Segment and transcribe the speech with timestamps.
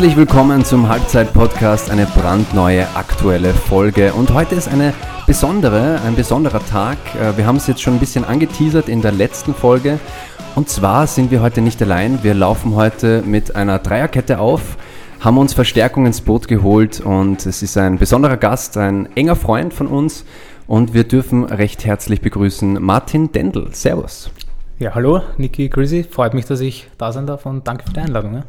[0.00, 4.14] Herzlich willkommen zum Halbzeit-Podcast, eine brandneue aktuelle Folge.
[4.14, 4.94] Und heute ist eine
[5.26, 6.96] besondere, ein besonderer Tag.
[7.16, 10.00] Äh, wir haben es jetzt schon ein bisschen angeteasert in der letzten Folge.
[10.54, 12.22] Und zwar sind wir heute nicht allein.
[12.22, 14.78] Wir laufen heute mit einer Dreierkette auf,
[15.20, 19.74] haben uns Verstärkung ins Boot geholt und es ist ein besonderer Gast, ein enger Freund
[19.74, 20.24] von uns.
[20.66, 23.68] Und wir dürfen recht herzlich begrüßen Martin Dendel.
[23.74, 24.30] Servus.
[24.78, 26.04] Ja, hallo, Niki Grisi.
[26.04, 28.32] Freut mich, dass ich da sein darf und danke für die Einladung.
[28.32, 28.44] Ja.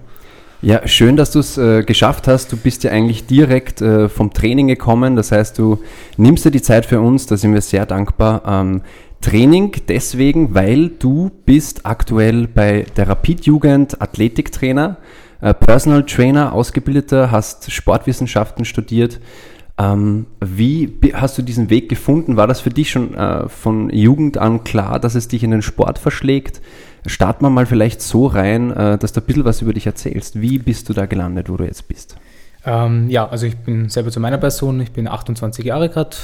[0.64, 2.52] Ja, schön, dass du es äh, geschafft hast.
[2.52, 5.16] Du bist ja eigentlich direkt äh, vom Training gekommen.
[5.16, 5.80] Das heißt, du
[6.18, 7.26] nimmst dir die Zeit für uns.
[7.26, 8.44] Da sind wir sehr dankbar.
[8.46, 8.82] Ähm,
[9.22, 14.98] Training deswegen, weil du bist aktuell bei der Rapid-Jugend Athletiktrainer,
[15.42, 19.20] äh, Personal Trainer, Ausgebildeter, hast Sportwissenschaften studiert.
[19.82, 22.38] Ähm, wie hast du diesen Weg gefunden?
[22.38, 25.62] War das für dich schon äh, von Jugend an klar, dass es dich in den
[25.62, 26.62] Sport verschlägt?
[27.08, 30.40] Starten wir mal vielleicht so rein, äh, dass du ein bisschen was über dich erzählst.
[30.40, 32.16] Wie bist du da gelandet, wo du jetzt bist?
[32.64, 34.80] Ähm, ja, also ich bin selber zu meiner Person.
[34.82, 36.16] Ich bin 28 Jahre gerade,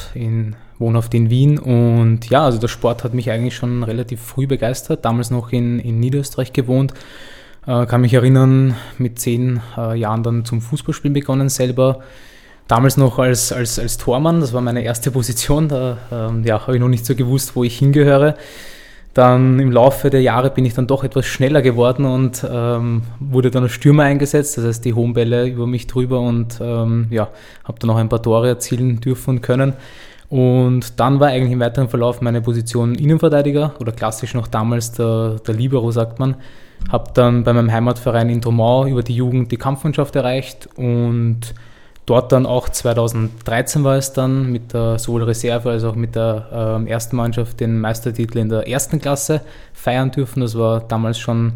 [0.78, 1.58] wohnhaft in Wien.
[1.58, 5.04] Und ja, also der Sport hat mich eigentlich schon relativ früh begeistert.
[5.04, 6.94] Damals noch in, in Niederösterreich gewohnt.
[7.66, 12.02] Äh, kann mich erinnern, mit zehn äh, Jahren dann zum Fußballspielen begonnen selber.
[12.68, 15.70] Damals noch als, als, als Tormann, das war meine erste Position.
[15.70, 18.36] Da ähm, ja, habe ich noch nicht so gewusst, wo ich hingehöre.
[19.14, 23.50] Dann im Laufe der Jahre bin ich dann doch etwas schneller geworden und ähm, wurde
[23.50, 27.30] dann als Stürmer eingesetzt, das heißt die hohen Bälle über mich drüber und ähm, ja,
[27.64, 29.74] habe dann auch ein paar Tore erzielen dürfen und können.
[30.30, 35.38] Und dann war eigentlich im weiteren Verlauf meine Position Innenverteidiger oder klassisch noch damals der,
[35.48, 36.36] der Libero, sagt man.
[36.92, 41.56] Habe dann bei meinem Heimatverein in Tromau über die Jugend die Kampfmannschaft erreicht und
[42.08, 46.80] dort dann auch 2013 war es dann mit der sowohl Reserve als auch mit der
[46.84, 49.42] äh, ersten Mannschaft den Meistertitel in der ersten Klasse
[49.74, 50.40] feiern dürfen.
[50.40, 51.54] Das war damals schon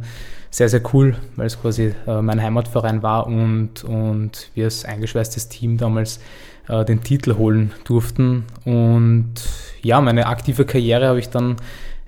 [0.52, 5.48] sehr, sehr cool, weil es quasi äh, mein Heimatverein war und, und wir als eingeschweißtes
[5.48, 6.20] Team damals
[6.68, 8.44] äh, den Titel holen durften.
[8.66, 9.36] Und
[9.82, 11.56] ja, meine aktive Karriere habe ich dann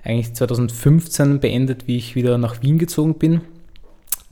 [0.04, 3.40] eigentlich 2015 beendet, wie ich wieder nach Wien gezogen bin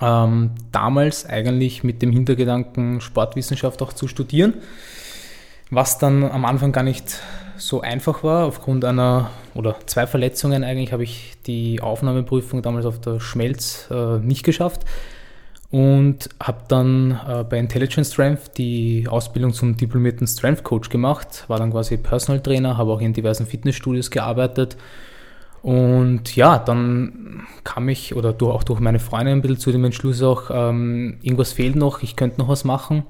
[0.02, 4.54] ähm, damals eigentlich mit dem Hintergedanken, Sportwissenschaft auch zu studieren,
[5.70, 7.20] was dann am Anfang gar nicht
[7.56, 8.46] so einfach war.
[8.46, 14.18] Aufgrund einer oder zwei Verletzungen eigentlich habe ich die Aufnahmeprüfung damals auf der Schmelz äh,
[14.18, 14.82] nicht geschafft
[15.70, 21.58] und habe dann äh, bei Intelligent Strength die Ausbildung zum diplomierten Strength Coach gemacht, war
[21.58, 24.76] dann quasi Personal Trainer, habe auch in diversen Fitnessstudios gearbeitet
[25.62, 29.84] und ja, dann kam ich, oder durch, auch durch meine Freundin ein bisschen zu dem
[29.84, 33.04] Entschluss auch, ähm, irgendwas fehlt noch, ich könnte noch was machen.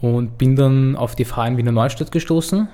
[0.00, 2.68] Und bin dann auf die FH in Wiener Neustadt gestoßen.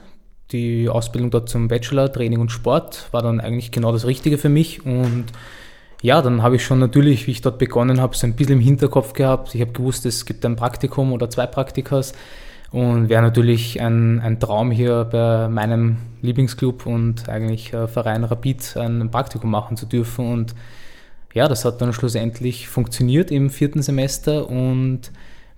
[0.53, 4.50] Die Ausbildung dort zum Bachelor, Training und Sport war dann eigentlich genau das Richtige für
[4.50, 4.84] mich.
[4.84, 5.26] Und
[6.03, 8.60] ja, dann habe ich schon natürlich, wie ich dort begonnen habe, so ein bisschen im
[8.60, 9.54] Hinterkopf gehabt.
[9.54, 12.12] Ich habe gewusst, es gibt ein Praktikum oder zwei Praktikas.
[12.75, 18.77] Und wäre natürlich ein, ein Traum hier bei meinem Lieblingsclub und eigentlich äh, Verein Rapid
[18.77, 20.29] ein Praktikum machen zu dürfen.
[20.29, 20.57] Und
[21.34, 25.13] ja, das hat dann schlussendlich funktioniert im vierten Semester und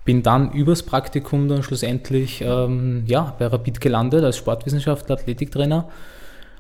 [0.04, 5.88] bin dann übers Praktikum dann schlussendlich ähm, ja, bei Rapid gelandet als Sportwissenschaftler, Athletiktrainer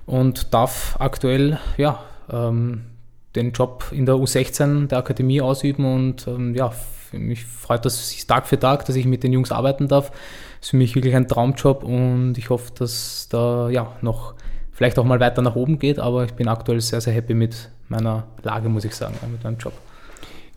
[0.06, 2.00] und darf aktuell ja,
[2.32, 2.86] ähm,
[3.34, 6.72] den Job in der U16 der Akademie ausüben und ähm, ja,
[7.12, 10.12] mich freut das Tag für Tag, dass ich mit den Jungs arbeiten darf
[10.60, 14.34] ist für mich wirklich ein Traumjob und ich hoffe, dass da ja noch
[14.72, 17.70] vielleicht auch mal weiter nach oben geht, aber ich bin aktuell sehr, sehr happy mit
[17.88, 19.72] meiner Lage, muss ich sagen, mit meinem Job.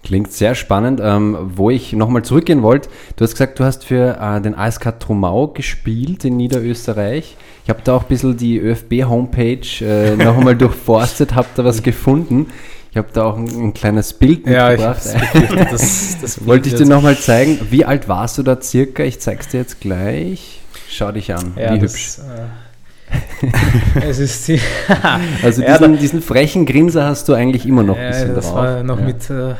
[0.01, 1.01] Klingt sehr spannend.
[1.03, 4.97] Ähm, wo ich nochmal zurückgehen wollte, du hast gesagt, du hast für äh, den ASK
[4.99, 7.35] Trumau gespielt in Niederösterreich.
[7.63, 11.83] Ich habe da auch ein bisschen die ÖFB-Homepage äh, noch einmal durchforstet, habe da was
[11.83, 12.47] gefunden.
[12.91, 15.01] Ich habe da auch ein, ein, kleines Bild mitgebracht.
[15.05, 17.59] Ja, das, das Wollte ich dir nochmal zeigen.
[17.69, 19.03] Wie alt warst du da circa?
[19.03, 20.61] Ich zeige es dir jetzt gleich.
[20.89, 22.17] Schau dich an, ja, wie hübsch.
[22.17, 22.47] Äh,
[24.01, 24.59] es ist die
[25.43, 28.55] also diesen, diesen, frechen Grinser hast du eigentlich immer noch ein bisschen das drauf.
[28.55, 29.05] war noch ja.
[29.05, 29.55] mit, äh,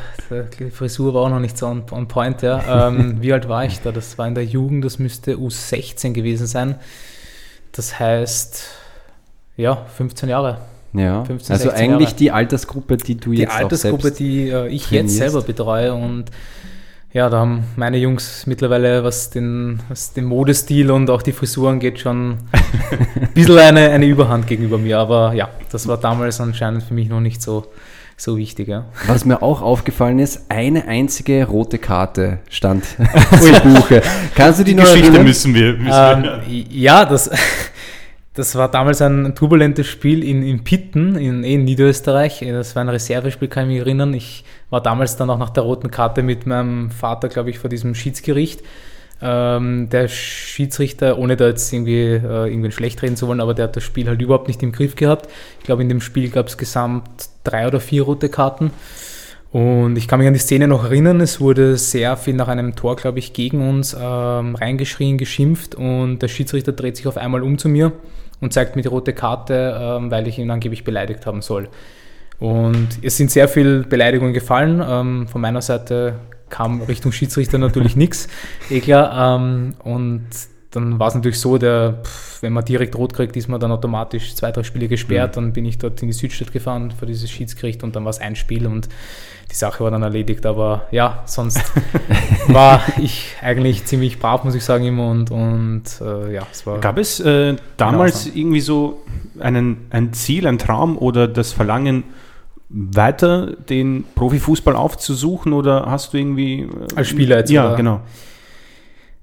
[0.58, 2.42] die Frisur war auch noch nicht so on, on point.
[2.42, 2.88] Ja.
[2.88, 3.92] Ähm, wie alt war ich da?
[3.92, 6.76] Das war in der Jugend, das müsste U16 gewesen sein.
[7.72, 8.64] Das heißt,
[9.56, 10.58] ja, 15 Jahre.
[10.92, 12.18] Ja, 15, also eigentlich Jahre.
[12.18, 14.92] die Altersgruppe, die du die jetzt Die Altersgruppe, die äh, ich trainierst.
[14.92, 16.26] jetzt selber betreue und
[17.12, 21.80] ja, da haben meine Jungs mittlerweile, was den, was den Modestil und auch die Frisuren
[21.80, 22.38] geht, schon
[23.20, 24.98] ein bisschen eine, eine Überhand gegenüber mir.
[24.98, 27.66] Aber ja, das war damals anscheinend für mich noch nicht so,
[28.16, 28.68] so wichtig.
[28.68, 28.84] Ja.
[29.08, 32.84] Was mir auch aufgefallen ist, eine einzige rote Karte stand
[33.40, 34.02] zu Buche.
[34.36, 35.24] Kannst du die, die noch Geschichte erinnern?
[35.24, 35.72] müssen wir.
[35.72, 37.00] Müssen ähm, wir ja.
[37.00, 37.28] ja, das
[38.34, 42.44] Das war damals ein turbulentes Spiel in, in Pitten, in, in Niederösterreich.
[42.48, 44.14] Das war ein Reservespiel, kann ich mich erinnern.
[44.14, 47.68] Ich war damals dann auch nach der roten Karte mit meinem Vater, glaube ich, vor
[47.68, 48.62] diesem Schiedsgericht.
[49.20, 53.64] Ähm, der Schiedsrichter, ohne da jetzt irgendwie äh, irgendwen schlecht reden zu wollen, aber der
[53.64, 55.28] hat das Spiel halt überhaupt nicht im Griff gehabt.
[55.58, 57.08] Ich glaube, in dem Spiel gab es gesamt
[57.44, 58.70] drei oder vier rote Karten.
[59.52, 62.76] Und ich kann mich an die Szene noch erinnern, es wurde sehr viel nach einem
[62.76, 67.42] Tor, glaube ich, gegen uns ähm, reingeschrien, geschimpft und der Schiedsrichter dreht sich auf einmal
[67.42, 67.92] um zu mir
[68.40, 71.68] und zeigt mir die rote Karte, ähm, weil ich ihn angeblich beleidigt haben soll.
[72.38, 74.82] Und es sind sehr viele Beleidigungen gefallen.
[74.86, 76.14] Ähm, von meiner Seite
[76.48, 78.28] kam Richtung Schiedsrichter natürlich nichts,
[78.70, 79.36] eh klar.
[79.36, 80.26] Ähm, und
[80.70, 83.72] dann war es natürlich so, der, pff, wenn man direkt rot kriegt, ist man dann
[83.72, 85.32] automatisch zwei, drei Spiele gesperrt.
[85.32, 85.40] Mhm.
[85.40, 88.20] Dann bin ich dort in die Südstadt gefahren für dieses Schiedsgericht und dann war es
[88.20, 88.88] ein Spiel und
[89.50, 90.46] die Sache war dann erledigt.
[90.46, 91.60] Aber ja, sonst
[92.48, 96.78] war ich eigentlich ziemlich brav, muss ich sagen, immer und, und äh, ja, es war.
[96.78, 99.02] Gab es äh, damals irgendwie so
[99.40, 102.04] einen, ein Ziel, ein Traum oder das Verlangen,
[102.70, 106.60] weiter den Profifußball aufzusuchen oder hast du irgendwie.
[106.60, 107.50] Äh, Als Spieler jetzt?
[107.50, 107.76] Ja, oder?
[107.76, 108.00] genau.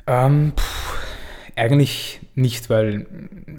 [0.05, 1.06] Ähm, pff,
[1.57, 3.07] eigentlich nicht, weil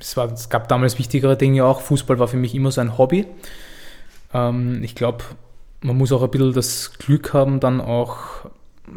[0.00, 1.80] es, war, es gab damals wichtigere Dinge auch.
[1.80, 3.26] Fußball war für mich immer so ein Hobby.
[4.32, 5.24] Ähm, ich glaube,
[5.80, 8.46] man muss auch ein bisschen das Glück haben, dann auch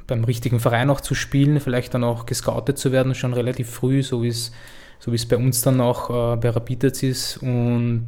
[0.08, 4.04] beim richtigen Verein auch zu spielen, vielleicht dann auch gescoutet zu werden, schon relativ früh,
[4.04, 4.52] so wie es
[5.02, 8.06] so wie es bei uns dann auch äh, bei Rapid ist und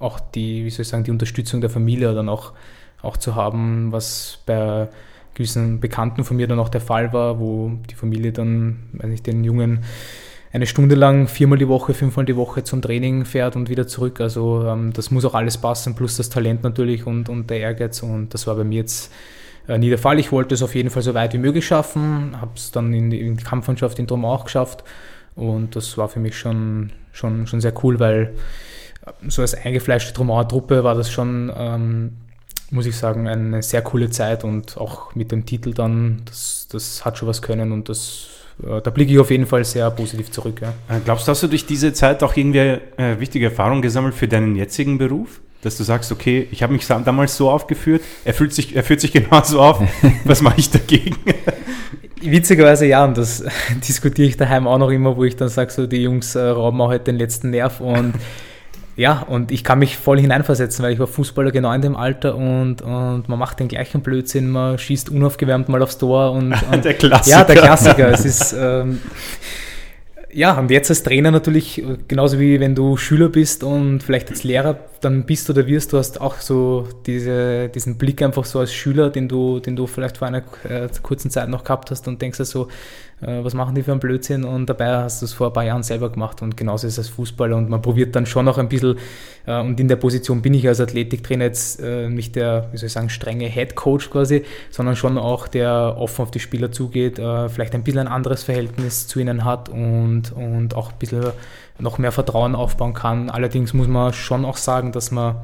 [0.00, 2.52] auch die, wie soll ich sagen, die Unterstützung der Familie dann auch,
[3.00, 4.88] auch zu haben, was bei
[5.34, 9.22] gewissen Bekannten von mir dann auch der Fall war, wo die Familie dann, weiß ich,
[9.22, 9.84] den Jungen
[10.52, 14.20] eine Stunde lang viermal die Woche, fünfmal die Woche zum Training fährt und wieder zurück.
[14.20, 18.02] Also ähm, das muss auch alles passen, plus das Talent natürlich und, und der Ehrgeiz.
[18.02, 19.10] Und das war bei mir jetzt
[19.66, 20.18] äh, nie der Fall.
[20.18, 23.12] Ich wollte es auf jeden Fall so weit wie möglich schaffen, habe es dann in
[23.12, 24.84] in Kampfmannschaft in Drum auch geschafft.
[25.34, 28.34] Und das war für mich schon, schon, schon sehr cool, weil
[29.26, 32.16] so als eingefleischte Tromauer-Truppe war das schon, ähm,
[32.70, 37.04] muss ich sagen, eine sehr coole Zeit und auch mit dem Titel dann, das, das
[37.04, 38.28] hat schon was können und das,
[38.62, 40.60] da blicke ich auf jeden Fall sehr positiv zurück.
[40.60, 40.68] Ja.
[40.88, 44.28] Äh, glaubst du, hast du durch diese Zeit auch irgendwie äh, wichtige Erfahrungen gesammelt für
[44.28, 45.40] deinen jetzigen Beruf?
[45.62, 49.00] Dass du sagst, okay, ich habe mich damals so aufgeführt, er fühlt sich, er führt
[49.00, 49.80] sich genauso auf,
[50.24, 51.16] was mache ich dagegen?
[52.20, 53.44] Witzigerweise ja, und das
[53.88, 56.80] diskutiere ich daheim auch noch immer, wo ich dann sage, so die Jungs äh, rauben
[56.80, 58.14] auch halt den letzten Nerv und
[58.96, 62.34] ja, und ich kann mich voll hineinversetzen, weil ich war Fußballer genau in dem Alter
[62.36, 66.84] und, und man macht den gleichen Blödsinn, man schießt unaufgewärmt mal aufs Tor und, und
[66.84, 67.38] der Klassiker.
[67.38, 68.08] Ja, der Klassiker.
[68.10, 69.00] es ist ähm,
[70.34, 74.44] ja, und jetzt als Trainer natürlich, genauso wie wenn du Schüler bist und vielleicht als
[74.44, 78.72] Lehrer dann bist oder wirst, du hast auch so diese, diesen Blick einfach so als
[78.72, 82.22] Schüler, den du, den du vielleicht vor einer äh, kurzen Zeit noch gehabt hast und
[82.22, 82.68] denkst so, äh,
[83.26, 85.82] was machen die für einen Blödsinn und dabei hast du es vor ein paar Jahren
[85.82, 88.68] selber gemacht und genauso ist es als Fußballer und man probiert dann schon noch ein
[88.68, 88.98] bisschen
[89.46, 92.88] äh, und in der Position bin ich als Athletiktrainer jetzt äh, nicht der, wie soll
[92.88, 97.18] ich sagen, strenge Head Coach quasi, sondern schon auch der offen auf die Spieler zugeht,
[97.18, 101.26] äh, vielleicht ein bisschen ein anderes Verhältnis zu ihnen hat und, und auch ein bisschen
[101.78, 103.30] noch mehr Vertrauen aufbauen kann.
[103.30, 105.36] Allerdings muss man schon auch sagen, dass man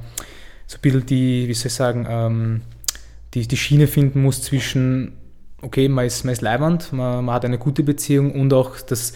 [0.66, 2.60] so ein bisschen die, wie soll ich sagen, ähm,
[3.34, 5.12] die, die Schiene finden muss zwischen,
[5.62, 9.12] okay, man ist, man ist leibend, man, man hat eine gute Beziehung und auch, dass,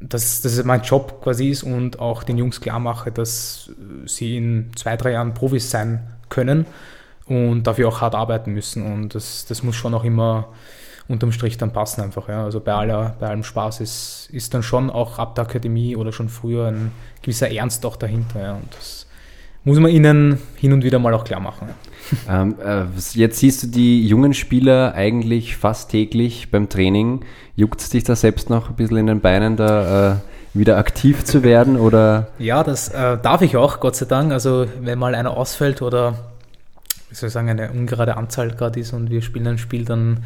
[0.00, 3.70] dass, dass es mein Job quasi ist und auch den Jungs klar mache, dass
[4.06, 6.66] sie in zwei, drei Jahren Profis sein können
[7.26, 8.84] und dafür auch hart arbeiten müssen.
[8.84, 10.48] Und das, das muss schon auch immer
[11.10, 12.28] unterm Strich dann passen einfach.
[12.28, 12.44] Ja.
[12.44, 16.12] Also bei, aller, bei allem Spaß ist, ist dann schon auch ab der Akademie oder
[16.12, 18.40] schon früher ein gewisser Ernst auch dahinter.
[18.40, 18.54] Ja.
[18.54, 18.99] Und das
[19.64, 21.68] muss man ihnen hin und wieder mal auch klar machen.
[22.28, 27.20] Ähm, äh, jetzt siehst du die jungen Spieler eigentlich fast täglich beim Training.
[27.54, 30.16] Juckt es dich da selbst noch ein bisschen in den Beinen, da äh,
[30.52, 31.76] wieder aktiv zu werden?
[31.76, 32.28] Oder?
[32.38, 34.32] Ja, das äh, darf ich auch, Gott sei Dank.
[34.32, 36.14] Also wenn mal einer ausfällt oder
[37.10, 40.24] wie soll ich sagen, eine ungerade Anzahl gerade ist und wir spielen ein Spiel, dann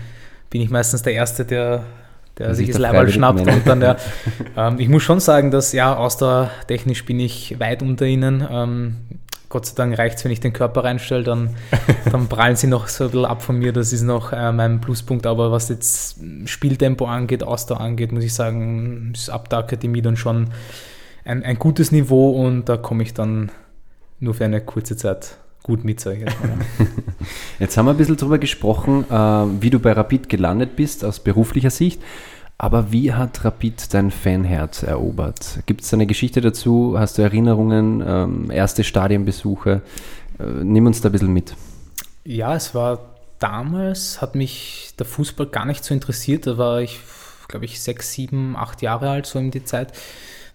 [0.51, 1.85] bin ich meistens der Erste, der,
[2.39, 3.41] der sich das Leiberl schnappt.
[3.41, 3.97] Und dann der,
[4.57, 8.47] ähm, ich muss schon sagen, dass ja, ausdauertechnisch bin ich weit unter ihnen.
[8.49, 8.97] Ähm,
[9.55, 11.51] Gott sei Dank reicht es, wenn ich den Körper reinstelle, dann,
[12.11, 13.73] dann prallen sie noch so ein bisschen ab von mir.
[13.73, 15.29] Das ist noch äh, mein Pluspunkt.
[15.29, 20.17] Aber was jetzt Spieltempo angeht, Ausdauer angeht, muss ich sagen, ist ab der Akademie dann
[20.17, 20.49] schon
[21.25, 23.53] ein, ein gutes Niveau und da komme ich dann
[24.19, 26.59] nur für eine kurze Zeit gut mit, sage ich jetzt mal.
[27.61, 31.21] Jetzt haben wir ein bisschen darüber gesprochen, äh, wie du bei Rapid gelandet bist aus
[31.21, 32.03] beruflicher Sicht.
[32.57, 35.61] Aber wie hat Rapid dein Fanherz erobert?
[35.67, 36.95] Gibt es eine Geschichte dazu?
[36.97, 39.83] Hast du Erinnerungen, ähm, erste Stadienbesuche?
[40.39, 41.57] Äh, nimm uns da ein bisschen mit.
[42.25, 43.01] Ja, es war
[43.41, 46.47] damals, hat mich der Fußball gar nicht so interessiert.
[46.47, 47.01] Da war ich,
[47.49, 49.93] glaube ich, sechs, sieben, acht Jahre alt, so in die Zeit.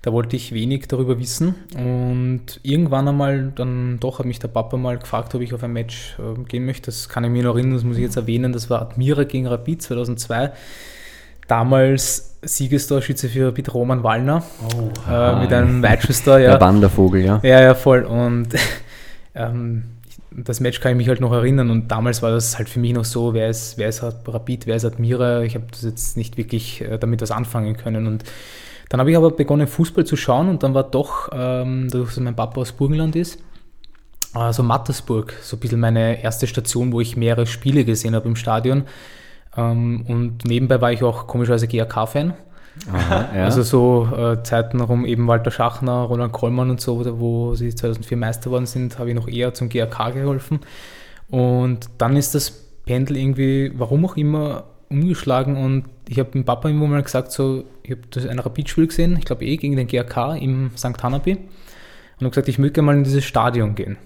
[0.02, 1.56] Da wollte ich wenig darüber wissen.
[1.76, 5.74] Und irgendwann einmal, dann doch hat mich der Papa mal gefragt, ob ich auf ein
[5.74, 6.86] Match äh, gehen möchte.
[6.86, 8.54] Das kann ich mir noch erinnern, das muss ich jetzt erwähnen.
[8.54, 10.54] Das war Admira gegen Rapid 2002.
[11.50, 16.40] Damals Siegestorschütze für Rapid Roman Wallner Oh, äh, mit einem Weitschuster.
[16.40, 16.52] Ja.
[16.52, 17.40] Der Wandervogel, ja.
[17.42, 18.04] Ja, ja, voll.
[18.04, 18.50] Und
[19.36, 19.84] ähm,
[20.32, 21.72] das Match kann ich mich halt noch erinnern.
[21.72, 24.76] Und damals war das halt für mich noch so, wer ist, wer ist Rapid, wer
[24.76, 25.42] ist Admira.
[25.42, 28.06] Ich habe das jetzt nicht wirklich äh, damit was anfangen können.
[28.06, 28.24] Und
[28.90, 30.50] dann habe ich aber begonnen, Fußball zu schauen.
[30.50, 33.40] Und dann war doch, ähm, dadurch, dass mein Papa aus Burgenland ist,
[34.34, 38.36] also Mattersburg, so ein bisschen meine erste Station, wo ich mehrere Spiele gesehen habe im
[38.36, 38.84] Stadion.
[39.60, 42.34] Ähm, und nebenbei war ich auch komischerweise GAK-Fan.
[42.94, 43.44] Ja.
[43.44, 48.16] Also so äh, Zeiten rum eben Walter Schachner, Roland Kollmann und so, wo sie 2004
[48.16, 50.62] Meister geworden sind, habe ich noch eher zum GAK geholfen.
[51.30, 52.52] Und dann ist das
[52.86, 57.66] Pendel irgendwie, warum auch immer, umgeschlagen und ich habe dem Papa irgendwo mal gesagt, so,
[57.84, 61.04] ich habe das ein Rapidspiel gesehen, ich glaube eh gegen den GAK im St.
[61.04, 61.42] Hanapi und
[62.22, 63.98] habe gesagt, ich möchte mal in dieses Stadion gehen.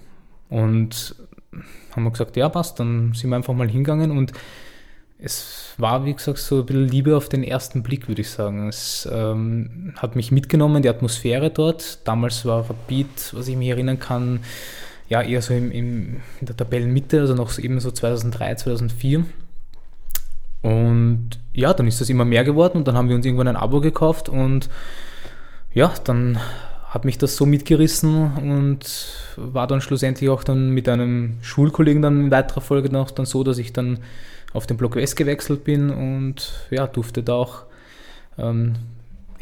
[0.49, 1.15] Und
[1.95, 4.33] haben wir gesagt, ja passt, dann sind wir einfach mal hingegangen und
[5.23, 8.67] es war, wie gesagt, so ein bisschen Liebe auf den ersten Blick, würde ich sagen.
[8.67, 12.05] Es ähm, hat mich mitgenommen, die Atmosphäre dort.
[12.05, 14.41] Damals war Rapid, was ich mich erinnern kann,
[15.07, 19.25] ja, eher so im, im, in der Tabellenmitte, also noch so eben so 2003, 2004.
[20.61, 23.55] Und ja, dann ist das immer mehr geworden und dann haben wir uns irgendwann ein
[23.55, 24.69] Abo gekauft und
[25.73, 26.39] ja, dann
[26.89, 28.85] hat mich das so mitgerissen und
[29.35, 33.43] war dann schlussendlich auch dann mit einem Schulkollegen dann in weiterer Folge noch dann so,
[33.43, 33.99] dass ich dann
[34.53, 37.63] auf den Block West gewechselt bin und ja, durfte da auch
[38.37, 38.75] ähm,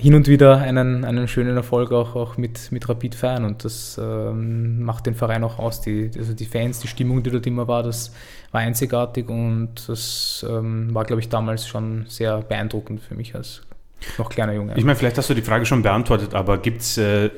[0.02, 4.00] hin und wieder einen, einen schönen Erfolg auch, auch mit, mit Rapid feiern und das
[4.02, 5.82] ähm, macht den Verein auch aus.
[5.82, 8.12] Die, also die Fans, die Stimmung, die dort immer war, das
[8.52, 13.62] war einzigartig und das ähm, war, glaube ich, damals schon sehr beeindruckend für mich als
[14.18, 14.74] noch kleiner Junge.
[14.76, 17.30] Ich meine, vielleicht hast du die Frage schon beantwortet, aber gibt es äh,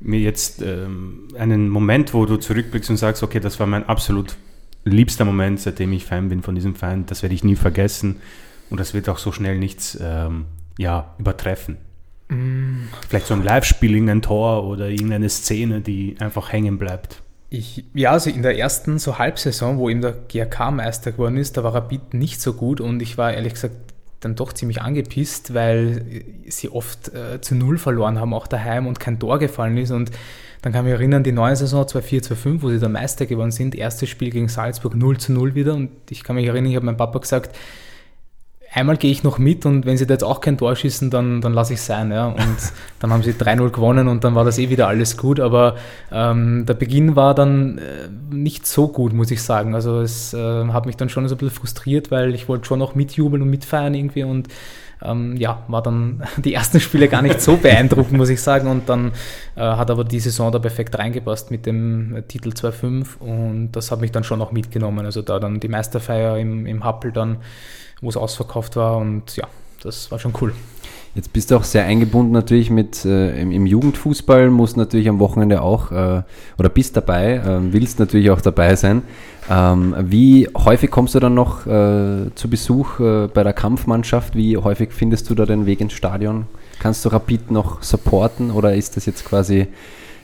[0.00, 4.36] mir jetzt ähm, einen Moment, wo du zurückblickst und sagst, okay, das war mein absolut
[4.84, 8.16] liebster Moment, seitdem ich Fan bin von diesem Verein, das werde ich nie vergessen
[8.70, 10.46] und das wird auch so schnell nichts ähm,
[10.78, 11.76] ja, übertreffen.
[12.28, 12.88] Mm.
[13.08, 17.22] Vielleicht so ein Live-Spiel, irgendein Tor oder irgendeine Szene, die einfach hängen bleibt.
[17.50, 21.56] Ich, ja, also in der ersten so Halbsaison, wo eben der GRK Meister geworden ist,
[21.56, 23.74] da war Rapid nicht so gut und ich war ehrlich gesagt
[24.20, 29.00] dann doch ziemlich angepisst, weil sie oft äh, zu Null verloren haben, auch daheim und
[29.00, 30.10] kein Tor gefallen ist und
[30.62, 33.50] dann kann ich mich erinnern, die neue Saison 2-4, 2-5, wo sie der Meister geworden
[33.50, 35.74] sind, erstes Spiel gegen Salzburg 0 zu 0 wieder.
[35.74, 37.56] Und ich kann mich erinnern, ich habe meinem Papa gesagt,
[38.72, 41.40] einmal gehe ich noch mit und wenn sie da jetzt auch kein Tor schießen, dann,
[41.40, 42.12] dann lasse ich es sein.
[42.12, 42.28] Ja.
[42.28, 42.56] Und
[43.00, 45.40] dann haben sie 3-0 gewonnen und dann war das eh wieder alles gut.
[45.40, 45.76] Aber
[46.12, 49.74] ähm, der Beginn war dann äh, nicht so gut, muss ich sagen.
[49.74, 52.78] Also es äh, hat mich dann schon so ein bisschen frustriert, weil ich wollte schon
[52.78, 54.48] noch mitjubeln und mitfeiern irgendwie und
[55.02, 58.68] ähm, ja, war dann die ersten Spiele gar nicht so beeindruckend, muss ich sagen.
[58.68, 59.12] Und dann
[59.56, 63.90] äh, hat aber die Saison da perfekt reingepasst mit dem äh, Titel 2-5 und das
[63.90, 65.04] hat mich dann schon auch mitgenommen.
[65.04, 67.38] Also da dann die Meisterfeier im, im Happel dann,
[68.00, 69.46] wo es ausverkauft war und ja,
[69.82, 70.52] das war schon cool.
[71.14, 75.18] Jetzt bist du auch sehr eingebunden natürlich mit äh, im, im, Jugendfußball, musst natürlich am
[75.18, 76.22] Wochenende auch äh,
[76.56, 79.02] oder bist dabei, äh, willst natürlich auch dabei sein.
[79.50, 84.36] Ähm, wie häufig kommst du dann noch äh, zu Besuch äh, bei der Kampfmannschaft?
[84.36, 86.46] Wie häufig findest du da den Weg ins Stadion?
[86.78, 89.66] Kannst du Rapid noch supporten oder ist das jetzt quasi,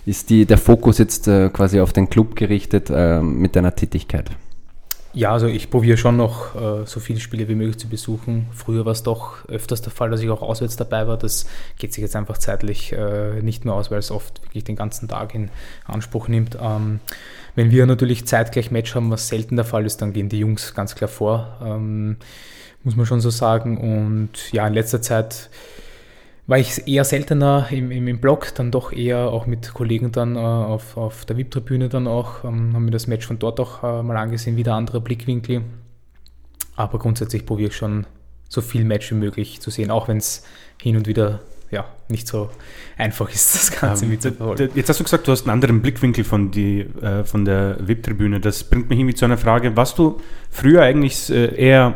[0.06, 2.90] ist die, der Fokus jetzt äh, quasi auf den Club gerichtet
[3.22, 4.30] mit deiner Tätigkeit?
[5.16, 8.48] Ja, also ich probiere schon noch äh, so viele Spiele wie möglich zu besuchen.
[8.52, 11.16] Früher war es doch öfters der Fall, dass ich auch auswärts dabei war.
[11.16, 11.46] Das
[11.78, 15.08] geht sich jetzt einfach zeitlich äh, nicht mehr aus, weil es oft wirklich den ganzen
[15.08, 15.48] Tag in
[15.86, 16.58] Anspruch nimmt.
[16.60, 17.00] Ähm,
[17.54, 20.74] wenn wir natürlich zeitgleich Match haben, was selten der Fall ist, dann gehen die Jungs
[20.74, 22.18] ganz klar vor, ähm,
[22.84, 23.78] muss man schon so sagen.
[23.78, 25.48] Und ja, in letzter Zeit
[26.46, 30.36] war ich eher seltener im, im, im Blog, dann doch eher auch mit Kollegen dann
[30.36, 33.82] äh, auf, auf der VIP-Tribüne dann auch, ähm, haben mir das Match von dort auch
[33.82, 35.62] äh, mal angesehen, wieder andere Blickwinkel.
[36.76, 38.06] Aber grundsätzlich probiere ich schon
[38.48, 40.44] so viel Match wie möglich zu sehen, auch wenn es
[40.80, 42.48] hin und wieder ja, nicht so
[42.96, 44.70] einfach ist, das Ganze ähm, mitzuverfolgen.
[44.76, 48.38] Jetzt hast du gesagt, du hast einen anderen Blickwinkel von, die, äh, von der VIP-Tribüne.
[48.38, 49.76] Das bringt mich irgendwie zu einer Frage.
[49.76, 51.94] Warst du früher eigentlich äh, eher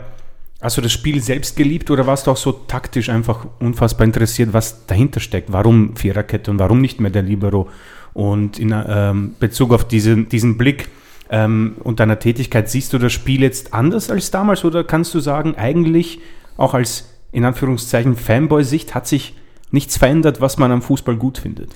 [0.61, 4.53] Hast du das Spiel selbst geliebt oder warst du auch so taktisch einfach unfassbar interessiert,
[4.53, 5.51] was dahinter steckt?
[5.53, 7.69] Warum Viererkette und warum nicht mehr der Libero?
[8.13, 10.89] Und in ähm, Bezug auf diesen, diesen Blick
[11.31, 15.21] ähm, und deiner Tätigkeit, siehst du das Spiel jetzt anders als damals oder kannst du
[15.21, 16.19] sagen, eigentlich
[16.59, 19.35] auch als in Anführungszeichen Fanboy-Sicht hat sich
[19.71, 21.71] nichts verändert, was man am Fußball gut findet?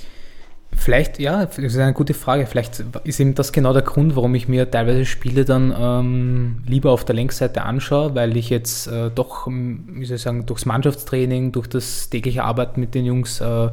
[0.76, 2.46] Vielleicht, ja, das ist eine gute Frage.
[2.46, 6.90] Vielleicht ist eben das genau der Grund, warum ich mir teilweise Spiele dann ähm, lieber
[6.90, 10.66] auf der Längsseite anschaue, weil ich jetzt äh, doch, ähm, wie soll ich sagen, durchs
[10.66, 13.70] Mannschaftstraining, durch das tägliche Arbeiten mit den Jungs äh,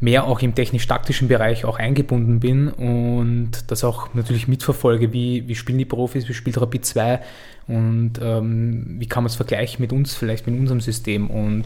[0.00, 5.54] mehr auch im technisch-taktischen Bereich auch eingebunden bin und das auch natürlich mitverfolge, wie, wie
[5.54, 7.20] spielen die Profis, wie spielt Rapid 2
[7.66, 11.28] und ähm, wie kann man es vergleichen mit uns, vielleicht mit unserem System.
[11.28, 11.64] Und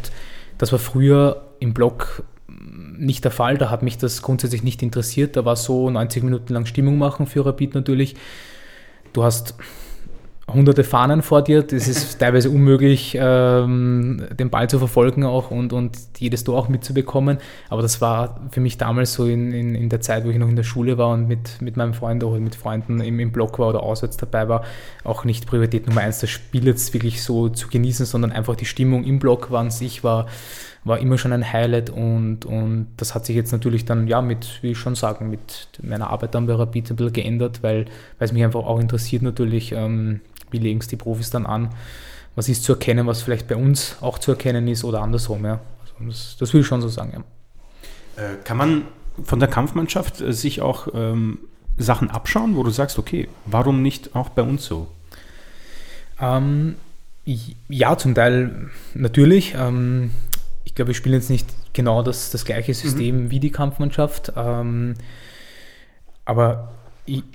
[0.56, 2.24] das war früher im Blog
[2.98, 5.36] nicht der Fall, da hat mich das grundsätzlich nicht interessiert.
[5.36, 8.14] Da war so 90 Minuten lang Stimmung machen für Rapid natürlich.
[9.12, 9.54] Du hast
[10.52, 11.62] hunderte Fahnen vor dir.
[11.62, 16.68] Das ist teilweise unmöglich, ähm, den Ball zu verfolgen auch und, und jedes Tor auch
[16.68, 17.38] mitzubekommen.
[17.68, 20.48] Aber das war für mich damals so in, in, in der Zeit, wo ich noch
[20.48, 23.58] in der Schule war und mit, mit meinem Freund oder mit Freunden im, im Block
[23.58, 24.64] war oder auswärts dabei war,
[25.04, 28.66] auch nicht Priorität Nummer eins, das Spiel jetzt wirklich so zu genießen, sondern einfach die
[28.66, 30.26] Stimmung im Block war an sich war
[30.84, 34.58] war immer schon ein Highlight und, und das hat sich jetzt natürlich dann, ja, mit,
[34.62, 37.84] wie ich schon sagen, mit meiner Arbeit dann bei Rapid ein bisschen geändert, weil,
[38.18, 40.20] weil es mich einfach auch interessiert natürlich, ähm,
[40.50, 41.70] wie legen es die Profis dann an?
[42.34, 45.60] Was ist zu erkennen, was vielleicht bei uns auch zu erkennen ist oder andersrum, ja.
[45.82, 48.22] Also das, das will ich schon so sagen, ja.
[48.24, 48.82] Äh, kann man
[49.22, 51.38] von der Kampfmannschaft äh, sich auch ähm,
[51.78, 54.88] Sachen abschauen, wo du sagst, okay, warum nicht auch bei uns so?
[56.20, 56.76] Ähm,
[57.68, 59.54] ja, zum Teil natürlich.
[59.56, 60.10] Ähm,
[60.72, 63.30] ich glaube, wir spielen jetzt nicht genau das, das gleiche System mhm.
[63.30, 64.32] wie die Kampfmannschaft.
[64.36, 64.94] Ähm,
[66.24, 66.72] aber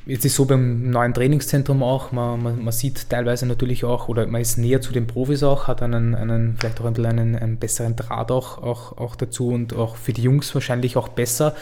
[0.06, 4.26] Jetzt ist so beim neuen Trainingszentrum auch, man, man, man, sieht teilweise natürlich auch, oder
[4.26, 7.36] man ist näher zu den Profis auch, hat einen, einen vielleicht auch ein bisschen einen,
[7.36, 11.54] einen besseren Draht auch, auch, auch dazu und auch für die Jungs wahrscheinlich auch besser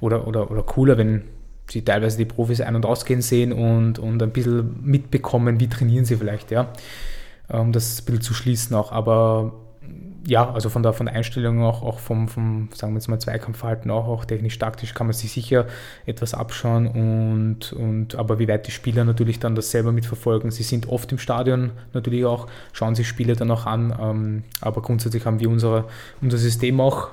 [0.00, 1.24] oder, oder, oder cooler, wenn
[1.70, 6.06] sie teilweise die Profis ein- und ausgehen sehen und, und ein bisschen mitbekommen, wie trainieren
[6.06, 6.72] sie vielleicht, ja.
[7.48, 8.90] Um das ein bisschen zu schließen auch.
[8.90, 9.52] Aber
[10.26, 13.18] ja, also von der, von der Einstellung auch, auch vom, vom, sagen wir jetzt mal,
[13.18, 15.66] Zweikampfverhalten auch, auch technisch-taktisch kann man sich sicher
[16.04, 20.50] etwas abschauen und, und aber wie weit die Spieler natürlich dann das selber mitverfolgen.
[20.50, 24.82] Sie sind oft im Stadion natürlich auch, schauen sich Spiele dann auch an, ähm, aber
[24.82, 25.86] grundsätzlich haben wir unsere,
[26.20, 27.08] unser System auch,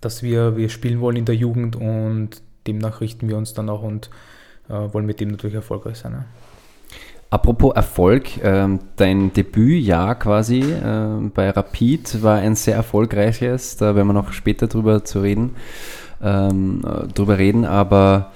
[0.00, 3.82] dass wir, wir spielen wollen in der Jugend und demnach richten wir uns dann auch
[3.82, 4.10] und
[4.68, 6.12] äh, wollen mit dem natürlich erfolgreich sein.
[6.12, 6.24] Ja.
[7.30, 14.08] Apropos Erfolg, ähm, dein Debütjahr quasi äh, bei Rapid war ein sehr erfolgreiches, da werden
[14.08, 15.50] wir noch später drüber zu reden,
[16.22, 18.32] ähm, äh, drüber reden, aber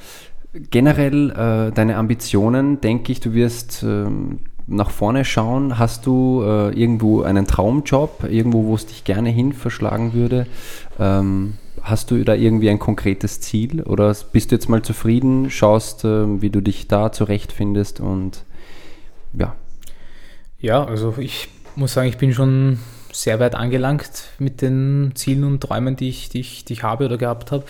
[0.71, 5.79] generell äh, deine Ambitionen, denke ich, du wirst ähm, nach vorne schauen.
[5.79, 10.47] Hast du äh, irgendwo einen Traumjob, irgendwo, wo es dich gerne hin verschlagen würde?
[11.01, 16.05] Ähm, hast du da irgendwie ein konkretes Ziel oder bist du jetzt mal zufrieden, schaust,
[16.05, 18.45] wie du dich da zurechtfindest und
[19.35, 19.55] ja.
[20.59, 22.79] Ja, also ich muss sagen, ich bin schon
[23.13, 27.05] sehr weit angelangt mit den Zielen und Träumen, die ich, die ich, die ich habe
[27.05, 27.65] oder gehabt habe.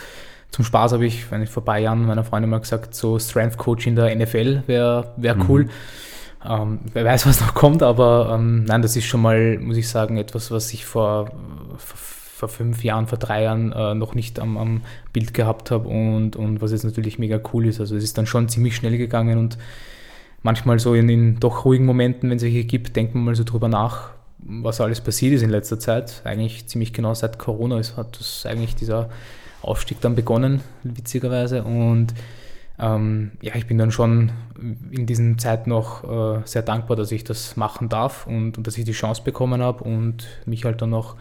[0.51, 3.18] Zum Spaß habe ich, wenn ich vor ein paar Jahren meiner Freundin mal gesagt, so
[3.18, 5.44] Strength Coach in der NFL wäre wär mhm.
[5.48, 5.68] cool.
[6.44, 9.88] Ähm, wer weiß, was noch kommt, aber ähm, nein, das ist schon mal, muss ich
[9.88, 11.31] sagen, etwas, was ich vor,
[11.79, 15.88] vor, vor fünf Jahren, vor drei Jahren äh, noch nicht am, am Bild gehabt habe
[15.88, 17.81] und, und was jetzt natürlich mega cool ist.
[17.81, 19.57] Also es ist dann schon ziemlich schnell gegangen und
[20.42, 23.44] manchmal so in, in doch ruhigen Momenten, wenn es welche gibt, denkt man mal so
[23.44, 26.22] drüber nach, was alles passiert ist in letzter Zeit.
[26.24, 29.09] Eigentlich ziemlich genau seit Corona ist, hat das eigentlich dieser
[29.62, 31.62] Aufstieg dann begonnen, witzigerweise.
[31.62, 32.14] Und
[32.78, 34.33] ähm, ja, ich bin dann schon
[34.90, 38.76] in diesen Zeiten noch äh, sehr dankbar, dass ich das machen darf und, und dass
[38.76, 41.16] ich die Chance bekommen habe und mich halt dann noch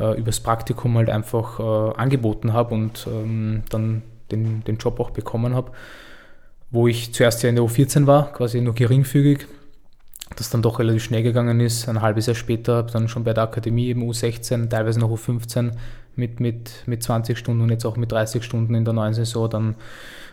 [0.00, 5.10] äh, übers Praktikum halt einfach äh, angeboten habe und ähm, dann den, den Job auch
[5.10, 5.72] bekommen habe
[6.74, 9.46] wo ich zuerst ja in der U14 war, quasi nur geringfügig,
[10.34, 11.88] das dann doch relativ schnell gegangen ist.
[11.88, 15.70] Ein halbes Jahr später habe dann schon bei der Akademie eben U16, teilweise noch U15
[16.16, 19.48] mit, mit, mit 20 Stunden und jetzt auch mit 30 Stunden in der neuen Saison
[19.48, 19.76] dann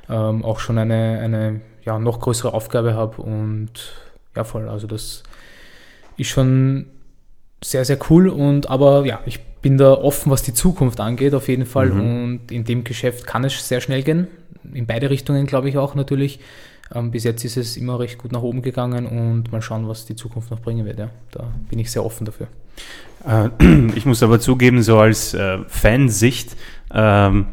[0.09, 3.93] ähm, auch schon eine, eine ja, noch größere Aufgabe habe und
[4.35, 5.21] ja voll, also das
[6.17, 6.87] ist schon
[7.63, 11.47] sehr, sehr cool und aber ja, ich bin da offen, was die Zukunft angeht, auf
[11.47, 11.89] jeden Fall.
[11.89, 12.23] Mhm.
[12.23, 14.27] Und in dem Geschäft kann es sehr schnell gehen
[14.73, 16.39] in beide Richtungen, glaube ich auch natürlich.
[16.93, 20.05] Ähm, bis jetzt ist es immer recht gut nach oben gegangen und mal schauen, was
[20.05, 20.99] die Zukunft noch bringen wird.
[20.99, 21.09] Ja.
[21.31, 22.47] Da bin ich sehr offen dafür.
[23.25, 23.49] Äh,
[23.95, 26.55] ich muss aber zugeben, so als äh, Fansicht
[26.93, 27.47] ähm,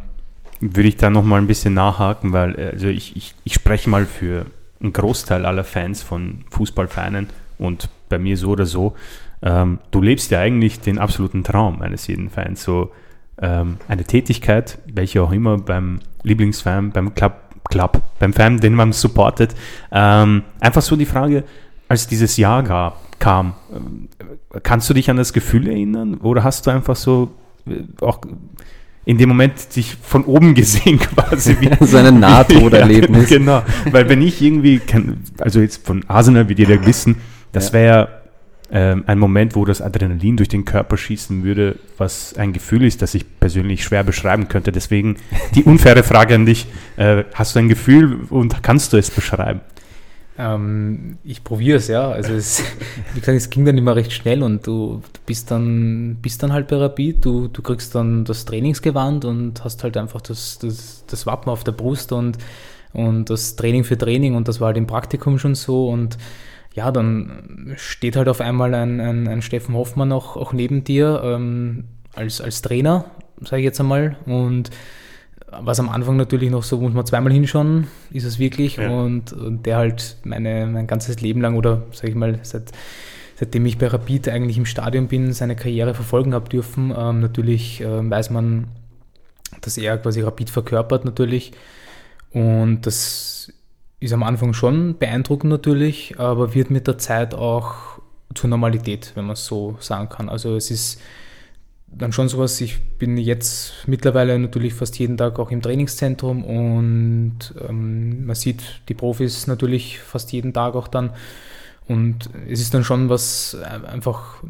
[0.60, 4.06] würde ich da nochmal ein bisschen nachhaken, weil äh, also ich, ich, ich spreche mal
[4.06, 4.46] für
[4.80, 8.94] einen Großteil aller Fans von Fußballfanen und bei mir so oder so.
[9.42, 12.62] Ähm, du lebst ja eigentlich den absoluten Traum eines jeden Fans.
[12.62, 12.90] So
[13.40, 17.34] ähm, eine Tätigkeit, welche auch immer beim Lieblingsfan, beim Club,
[17.68, 19.54] Club beim Fan, den man supportet.
[19.92, 21.44] Ähm, einfach so die Frage,
[21.88, 26.66] als dieses Jahr gab, kam, äh, kannst du dich an das Gefühl erinnern oder hast
[26.66, 27.30] du einfach so
[27.66, 28.20] äh, auch
[29.04, 31.56] in dem Moment dich von oben gesehen quasi.
[31.60, 33.30] Wie, so ein Nahtoderlebnis.
[33.30, 34.80] Ja, genau, weil wenn ich irgendwie,
[35.38, 37.16] also jetzt von Arsenal, wie die da wissen,
[37.52, 38.18] das wäre
[38.70, 43.00] ähm, ein Moment, wo das Adrenalin durch den Körper schießen würde, was ein Gefühl ist,
[43.00, 44.72] das ich persönlich schwer beschreiben könnte.
[44.72, 45.16] Deswegen
[45.54, 49.60] die unfaire Frage an dich, äh, hast du ein Gefühl und kannst du es beschreiben?
[50.38, 52.10] Ähm, ich probiere es, ja.
[52.10, 52.62] Also es,
[53.14, 56.52] wie gesagt, es ging dann immer recht schnell und du, du bist dann bist dann
[56.52, 61.04] halt bei Rapid, du, du kriegst dann das Trainingsgewand und hast halt einfach das, das,
[61.06, 62.38] das Wappen auf der Brust und,
[62.92, 66.18] und das Training für Training und das war halt im Praktikum schon so und
[66.74, 71.20] ja, dann steht halt auf einmal ein, ein, ein Steffen Hoffmann auch, auch neben dir
[71.24, 73.06] ähm, als, als Trainer,
[73.40, 74.70] sage ich jetzt einmal und
[75.50, 78.76] was am Anfang natürlich noch so, muss man zweimal hinschauen, ist es wirklich.
[78.76, 78.90] Ja.
[78.90, 82.72] Und, und, der halt meine, mein ganzes Leben lang oder sage ich mal, seit,
[83.36, 86.92] seitdem ich bei Rapid eigentlich im Stadion bin, seine Karriere verfolgen habe dürfen.
[86.96, 88.68] Ähm, natürlich äh, weiß man,
[89.60, 91.52] dass er quasi Rapid verkörpert natürlich.
[92.32, 93.37] Und das
[94.00, 98.00] ist am Anfang schon beeindruckend natürlich, aber wird mit der Zeit auch
[98.34, 100.28] zur Normalität, wenn man es so sagen kann.
[100.28, 101.00] Also es ist
[101.90, 107.54] dann schon sowas, ich bin jetzt mittlerweile natürlich fast jeden Tag auch im Trainingszentrum und
[107.66, 111.10] ähm, man sieht die Profis natürlich fast jeden Tag auch dann.
[111.86, 114.42] Und es ist dann schon was äh, einfach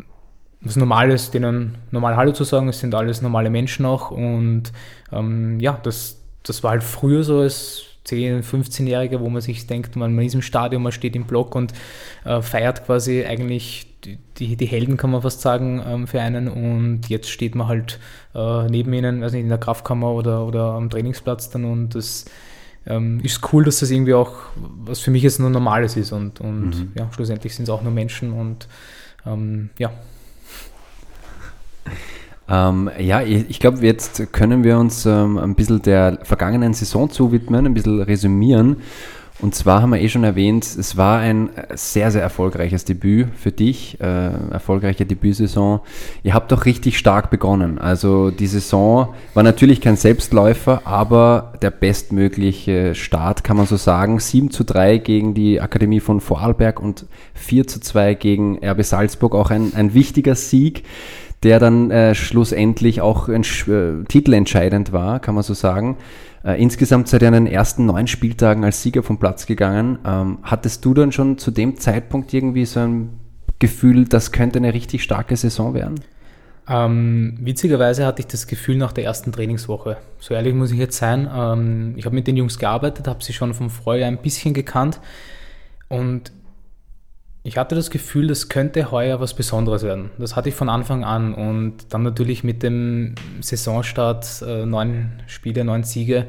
[0.60, 2.68] was Normales, denen normal Hallo zu sagen.
[2.68, 4.10] Es sind alles normale Menschen auch.
[4.10, 4.72] Und
[5.12, 9.96] ähm, ja, das, das war halt früher so als 10-, 15-Jähriger, wo man sich denkt,
[9.96, 11.72] man, man ist im Stadion, man steht im Block und
[12.24, 13.86] äh, feiert quasi eigentlich
[14.38, 16.48] die, die, Helden, kann man fast sagen, ähm, für einen.
[16.48, 17.98] Und jetzt steht man halt
[18.34, 22.26] äh, neben ihnen, weiß nicht, in der Kraftkammer oder, oder am Trainingsplatz dann und das
[22.86, 26.40] ähm, ist cool, dass das irgendwie auch, was für mich jetzt nur Normales ist und,
[26.40, 26.92] und mhm.
[26.94, 28.68] ja, schlussendlich sind es auch nur Menschen und
[29.26, 29.92] ähm, ja.
[32.48, 37.10] Ähm, ja, ich, ich glaube, jetzt können wir uns ähm, ein bisschen der vergangenen Saison
[37.10, 38.76] zuwidmen, ein bisschen resümieren.
[39.40, 43.52] Und zwar haben wir eh schon erwähnt, es war ein sehr, sehr erfolgreiches Debüt für
[43.52, 45.78] dich, äh, erfolgreiche Debütsaison.
[46.24, 47.78] Ihr habt doch richtig stark begonnen.
[47.78, 54.18] Also die Saison war natürlich kein Selbstläufer, aber der bestmögliche Start, kann man so sagen.
[54.18, 59.36] 7 zu 3 gegen die Akademie von Vorarlberg und 4 zu 2 gegen RB Salzburg,
[59.36, 60.82] auch ein, ein wichtiger Sieg
[61.42, 65.96] der dann äh, schlussendlich auch ein, äh, titelentscheidend war, kann man so sagen.
[66.44, 69.98] Äh, insgesamt an den ersten neun Spieltagen als Sieger vom Platz gegangen.
[70.04, 73.20] Ähm, hattest du dann schon zu dem Zeitpunkt irgendwie so ein
[73.58, 76.00] Gefühl, das könnte eine richtig starke Saison werden?
[76.68, 79.96] Ähm, witzigerweise hatte ich das Gefühl nach der ersten Trainingswoche.
[80.18, 81.28] So ehrlich muss ich jetzt sein.
[81.34, 85.00] Ähm, ich habe mit den Jungs gearbeitet, habe sie schon vom Vorjahr ein bisschen gekannt
[85.88, 86.30] und
[87.42, 90.10] ich hatte das Gefühl, das könnte heuer was Besonderes werden.
[90.18, 95.64] Das hatte ich von Anfang an und dann natürlich mit dem Saisonstart, äh, neun Spiele,
[95.64, 96.26] neun Siege,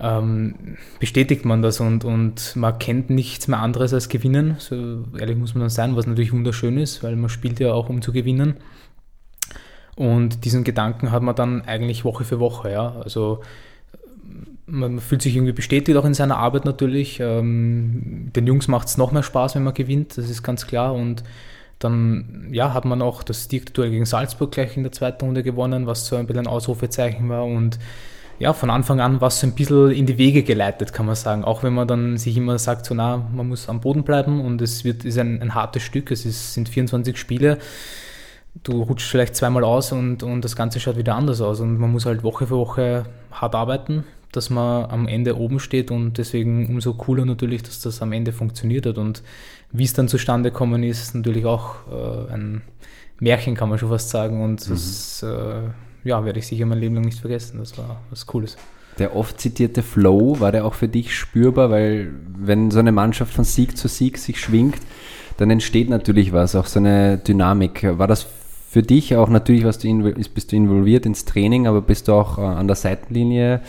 [0.00, 4.56] ähm, bestätigt man das und, und man kennt nichts mehr anderes als gewinnen.
[4.58, 7.88] So ehrlich muss man dann sein, was natürlich wunderschön ist, weil man spielt ja auch
[7.88, 8.56] um zu gewinnen.
[9.96, 12.96] Und diesen Gedanken hat man dann eigentlich Woche für Woche, ja.
[13.04, 13.42] Also
[14.66, 17.20] man fühlt sich irgendwie bestätigt auch in seiner Arbeit natürlich.
[17.20, 20.94] Ähm, den Jungs macht es noch mehr Spaß, wenn man gewinnt, das ist ganz klar.
[20.94, 21.22] Und
[21.78, 25.86] dann ja, hat man auch das Duell gegen Salzburg gleich in der zweiten Runde gewonnen,
[25.86, 27.44] was so ein bisschen ein Ausrufezeichen war.
[27.44, 27.78] Und
[28.38, 31.14] ja, von Anfang an war es so ein bisschen in die Wege geleitet, kann man
[31.14, 31.44] sagen.
[31.44, 34.60] Auch wenn man dann sich immer sagt, so na, man muss am Boden bleiben und
[34.62, 37.58] es wird, ist ein, ein hartes Stück, es ist, sind 24 Spiele.
[38.62, 41.60] Du rutschst vielleicht zweimal aus und, und das Ganze schaut wieder anders aus.
[41.60, 45.90] Und man muss halt Woche für Woche hart arbeiten, dass man am Ende oben steht
[45.90, 49.22] und deswegen umso cooler natürlich, dass das am Ende funktioniert hat und
[49.70, 52.62] wie es dann zustande gekommen ist, natürlich auch äh, ein
[53.20, 54.72] Märchen, kann man schon fast sagen und mhm.
[54.72, 55.62] das äh,
[56.04, 57.58] ja, werde ich sicher mein Leben lang nicht vergessen.
[57.58, 58.56] Das war was Cooles.
[58.98, 63.32] Der oft zitierte Flow, war der auch für dich spürbar, weil wenn so eine Mannschaft
[63.32, 64.78] von Sieg zu Sieg sich schwingt,
[65.36, 67.98] dann entsteht natürlich was, auch so eine Dynamik.
[67.98, 68.24] War das
[68.74, 72.38] für dich auch natürlich, was du bist du involviert ins Training, aber bist du auch
[72.38, 73.60] äh, an der Seitenlinie?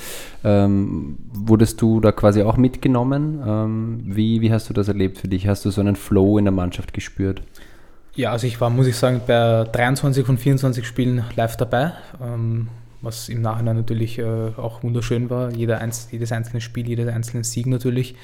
[0.44, 3.40] Ähm, wurdest du da quasi auch mitgenommen?
[3.46, 5.48] Ähm, wie, wie hast du das erlebt für dich?
[5.48, 7.44] Hast du so einen Flow in der Mannschaft gespürt?
[8.16, 12.70] Ja, also ich war, muss ich sagen, bei 23 von 24 Spielen live dabei, ähm,
[13.04, 15.52] was im Nachhinein natürlich äh, auch wunderschön war.
[15.52, 18.16] Jeder einz jedes einzelne Spiel, jeder einzelne Sieg natürlich.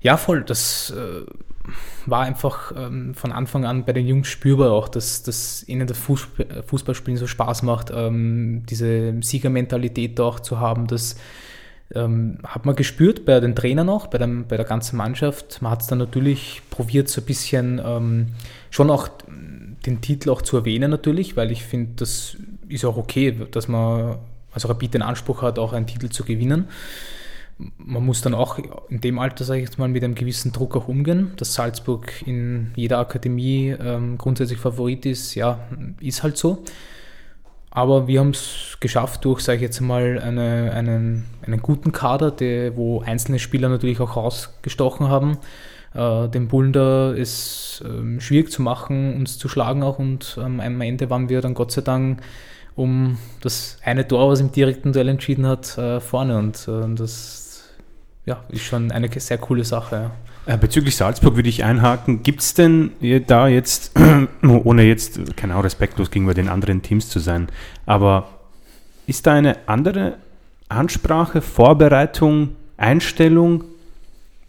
[0.00, 0.42] Ja, voll.
[0.42, 1.26] Das äh,
[2.06, 5.98] war einfach ähm, von Anfang an bei den Jungs spürbar auch, dass, dass ihnen das
[5.98, 10.86] Fußballspielen so Spaß macht, ähm, diese Siegermentalität auch zu haben.
[10.86, 11.16] Das
[11.94, 15.62] ähm, hat man gespürt bei den Trainern auch, bei, dem, bei der ganzen Mannschaft.
[15.62, 18.28] Man hat es dann natürlich probiert, so ein bisschen ähm,
[18.70, 19.08] schon auch
[19.86, 22.36] den Titel auch zu erwähnen natürlich, weil ich finde, das
[22.68, 24.18] ist auch okay, dass man
[24.52, 26.68] also Rapid den Anspruch hat, auch einen Titel zu gewinnen.
[27.58, 30.76] Man muss dann auch in dem Alter, sage ich jetzt mal, mit einem gewissen Druck
[30.76, 31.32] auch umgehen.
[31.36, 35.60] Dass Salzburg in jeder Akademie ähm, grundsätzlich Favorit ist, ja,
[36.00, 36.64] ist halt so.
[37.70, 42.30] Aber wir haben es geschafft durch, sage ich jetzt mal, eine, einen, einen guten Kader,
[42.30, 45.38] der, wo einzelne Spieler natürlich auch rausgestochen haben.
[45.94, 49.98] Äh, den Bullen da ist ähm, schwierig zu machen, uns zu schlagen auch.
[49.98, 52.20] Und ähm, am Ende waren wir dann Gott sei Dank
[52.74, 56.38] um das eine Tor, was im direkten Duell entschieden hat, äh, vorne.
[56.38, 57.41] Und äh, das
[58.24, 60.10] ja, ist schon eine sehr coole Sache.
[60.46, 60.54] Ja.
[60.54, 62.22] Äh, bezüglich Salzburg würde ich einhaken.
[62.22, 62.92] Gibt es denn
[63.26, 63.92] da jetzt,
[64.42, 67.48] ohne jetzt, keine Ahnung, respektlos gegenüber den anderen Teams zu sein,
[67.86, 68.28] aber
[69.06, 70.16] ist da eine andere
[70.68, 73.64] Ansprache, Vorbereitung, Einstellung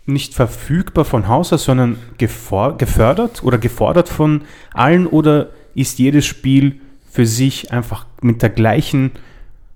[0.05, 4.41] nicht verfügbar von Haus aus, sondern gefördert oder gefordert von
[4.73, 9.11] allen oder ist jedes Spiel für sich einfach mit der gleichen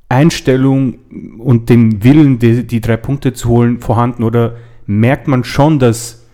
[0.10, 1.00] Einstellung
[1.38, 4.24] und dem Willen, die, die drei Punkte zu holen, vorhanden?
[4.24, 6.26] Oder merkt man schon, dass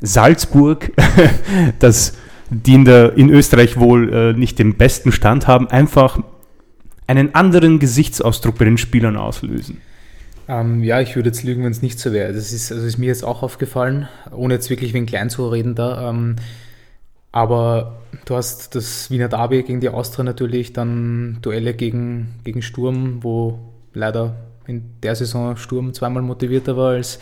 [0.00, 0.92] Salzburg,
[1.78, 2.14] dass
[2.50, 6.18] die in, der, in Österreich wohl äh, nicht den besten Stand haben, einfach
[7.06, 9.78] einen anderen Gesichtsausdruck bei den Spielern auslösen?
[10.48, 12.32] Ähm, ja, ich würde jetzt lügen, wenn es nicht so wäre.
[12.32, 15.74] Das ist, also ist mir jetzt auch aufgefallen, ohne jetzt wirklich wegen klein zu reden
[15.74, 16.10] da.
[16.10, 16.36] Ähm,
[17.32, 23.22] aber du hast das Wiener Derby gegen die Austria natürlich, dann Duelle gegen, gegen Sturm,
[23.22, 23.58] wo
[23.94, 27.18] leider in der Saison Sturm zweimal motivierter war als,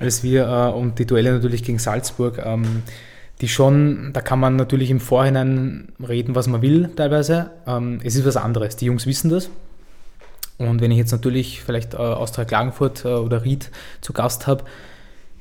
[0.00, 2.82] als wir äh, und die Duelle natürlich gegen Salzburg, ähm,
[3.40, 7.50] die schon, da kann man natürlich im Vorhinein reden, was man will teilweise.
[7.66, 9.50] Ähm, es ist was anderes, die Jungs wissen das.
[10.58, 14.64] Und wenn ich jetzt natürlich vielleicht äh, Austria Klagenfurt äh, oder Ried zu Gast habe,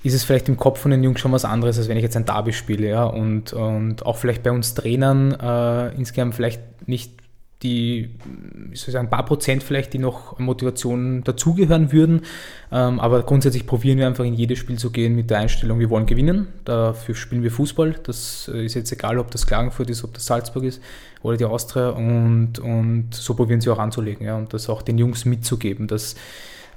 [0.04, 2.18] ist es vielleicht im Kopf von den Jungs schon was anderes, als wenn ich jetzt
[2.18, 2.88] ein Derby spiele.
[2.88, 3.06] Ja?
[3.06, 7.24] Und, und auch vielleicht bei uns Trainern äh, insgesamt vielleicht nicht
[7.64, 12.24] die, wie soll ich sagen, ein paar Prozent vielleicht, die noch Motivation dazugehören würden.
[12.72, 15.90] Ähm, aber grundsätzlich probieren wir einfach in jedes Spiel zu gehen mit der Einstellung, wir
[15.90, 16.48] wollen gewinnen.
[16.66, 17.96] Dafür spielen wir Fußball.
[18.04, 20.82] Das äh, ist jetzt egal, ob das Klagenfurt ist, ob das Salzburg ist
[21.22, 21.90] oder die Austria.
[21.90, 24.36] Und, und so probieren sie auch anzulegen ja?
[24.36, 26.16] und das auch den Jungs mitzugeben, dass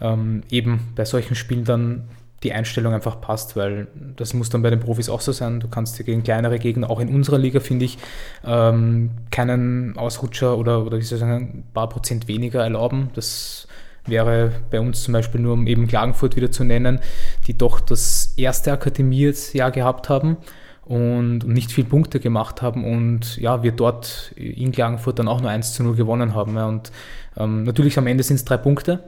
[0.01, 2.05] ähm, eben bei solchen Spielen dann
[2.47, 5.59] die Einstellung einfach passt, weil das muss dann bei den Profis auch so sein.
[5.59, 7.99] Du kannst dir gegen kleinere Gegner, auch in unserer Liga, finde ich,
[8.45, 13.11] ähm, keinen Ausrutscher oder, oder wie soll ich sagen, ein paar Prozent weniger erlauben.
[13.15, 13.67] Das
[14.07, 17.01] wäre bei uns zum Beispiel nur, um eben Klagenfurt wieder zu nennen,
[17.49, 20.37] die doch das erste Akademiejahr gehabt haben
[20.85, 25.51] und nicht viel Punkte gemacht haben und ja, wir dort in Klagenfurt dann auch nur
[25.51, 26.55] 1 zu 0 gewonnen haben.
[26.55, 26.69] Ja.
[26.69, 26.93] Und
[27.37, 29.03] ähm, natürlich am Ende sind es drei Punkte,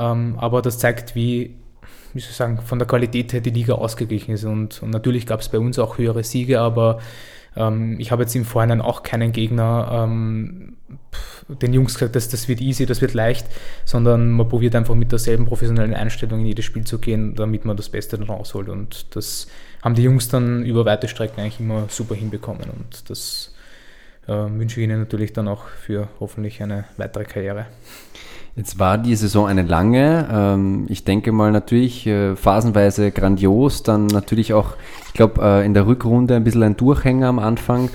[0.00, 1.54] ähm, aber das zeigt, wie
[2.16, 4.44] wie soll ich sagen, von der Qualität her die Liga ausgeglichen ist.
[4.44, 6.98] Und, und natürlich gab es bei uns auch höhere Siege, aber
[7.56, 10.76] ähm, ich habe jetzt im Vorhinein auch keinen Gegner ähm,
[11.48, 13.46] den Jungs gesagt, dass das wird easy, das wird leicht,
[13.84, 17.76] sondern man probiert einfach mit derselben professionellen Einstellung in jedes Spiel zu gehen, damit man
[17.76, 18.68] das Beste dann rausholt.
[18.68, 19.46] Und das
[19.82, 22.68] haben die Jungs dann über weite Strecken eigentlich immer super hinbekommen.
[22.70, 23.54] Und das
[24.26, 27.66] äh, wünsche ich ihnen natürlich dann auch für hoffentlich eine weitere Karriere.
[28.56, 30.28] Jetzt war die Saison eine lange.
[30.32, 34.76] Ähm, ich denke mal natürlich äh, phasenweise grandios, dann natürlich auch,
[35.08, 37.90] ich glaube, äh, in der Rückrunde ein bisschen ein Durchhänger am Anfang.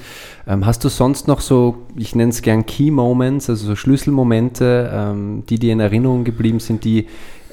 [0.48, 4.92] Ähm, hast du sonst noch so, ich nenne es gern Key Moments, also so Schlüsselmomente,
[4.94, 7.08] ähm, die dir in Erinnerung geblieben sind, die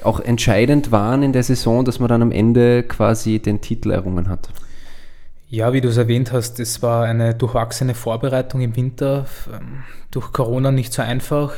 [0.05, 4.29] auch entscheidend waren in der Saison, dass man dann am Ende quasi den Titel errungen
[4.29, 4.51] hat?
[5.49, 9.25] Ja, wie du es erwähnt hast, es war eine durchwachsene Vorbereitung im Winter.
[10.11, 11.55] Durch Corona nicht so einfach.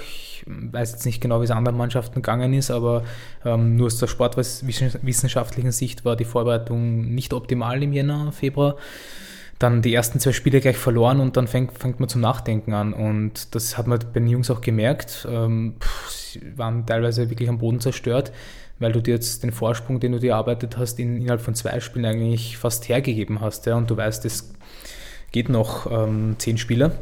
[0.73, 3.05] Weiß jetzt nicht genau, wie es anderen Mannschaften gegangen ist, aber
[3.45, 8.77] ähm, nur aus der sportwissenschaftlichen Sicht war die Vorbereitung nicht optimal im Jänner, Februar.
[9.59, 12.95] Dann die ersten zwei Spiele gleich verloren und dann fängt, fängt man zum Nachdenken an.
[12.95, 15.29] Und das hat man bei den Jungs auch gemerkt.
[15.31, 18.33] Ähm, pff, sie waren teilweise wirklich am Boden zerstört,
[18.79, 21.79] weil du dir jetzt den Vorsprung, den du dir erarbeitet hast, in, innerhalb von zwei
[21.81, 23.67] Spielen eigentlich fast hergegeben hast.
[23.67, 23.77] Ja?
[23.77, 24.55] Und du weißt, es
[25.31, 26.93] geht noch ähm, zehn Spieler.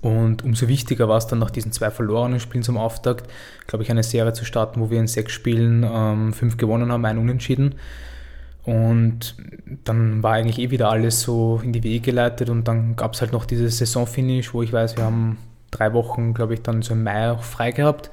[0.00, 3.28] Und umso wichtiger war es dann nach diesen zwei verlorenen Spielen zum Auftakt,
[3.66, 7.04] glaube ich, eine Serie zu starten, wo wir in sechs Spielen ähm, fünf gewonnen haben,
[7.04, 7.74] ein Unentschieden.
[8.64, 9.34] Und
[9.84, 13.22] dann war eigentlich eh wieder alles so in die Wege geleitet und dann gab es
[13.22, 15.38] halt noch dieses Saisonfinish, wo ich weiß, wir haben
[15.70, 18.10] drei Wochen, glaube ich, dann so im Mai auch frei gehabt,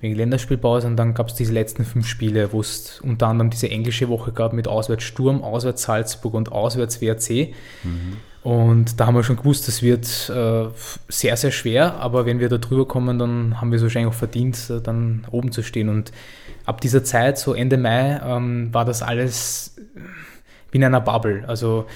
[0.00, 3.70] wegen Länderspielpause und dann gab es diese letzten fünf Spiele, wo es unter anderem diese
[3.70, 7.54] englische Woche gab mit Auswärts Sturm, Auswärts Salzburg und Auswärts WRC.
[7.82, 8.18] Mhm.
[8.46, 10.68] Und da haben wir schon gewusst, das wird äh,
[11.08, 14.16] sehr, sehr schwer, aber wenn wir da drüber kommen, dann haben wir es wahrscheinlich auch
[14.16, 15.88] verdient, äh, dann oben zu stehen.
[15.88, 16.12] Und
[16.64, 19.74] ab dieser Zeit, so Ende Mai, ähm, war das alles
[20.70, 21.42] wie in einer Bubble.
[21.48, 21.86] Also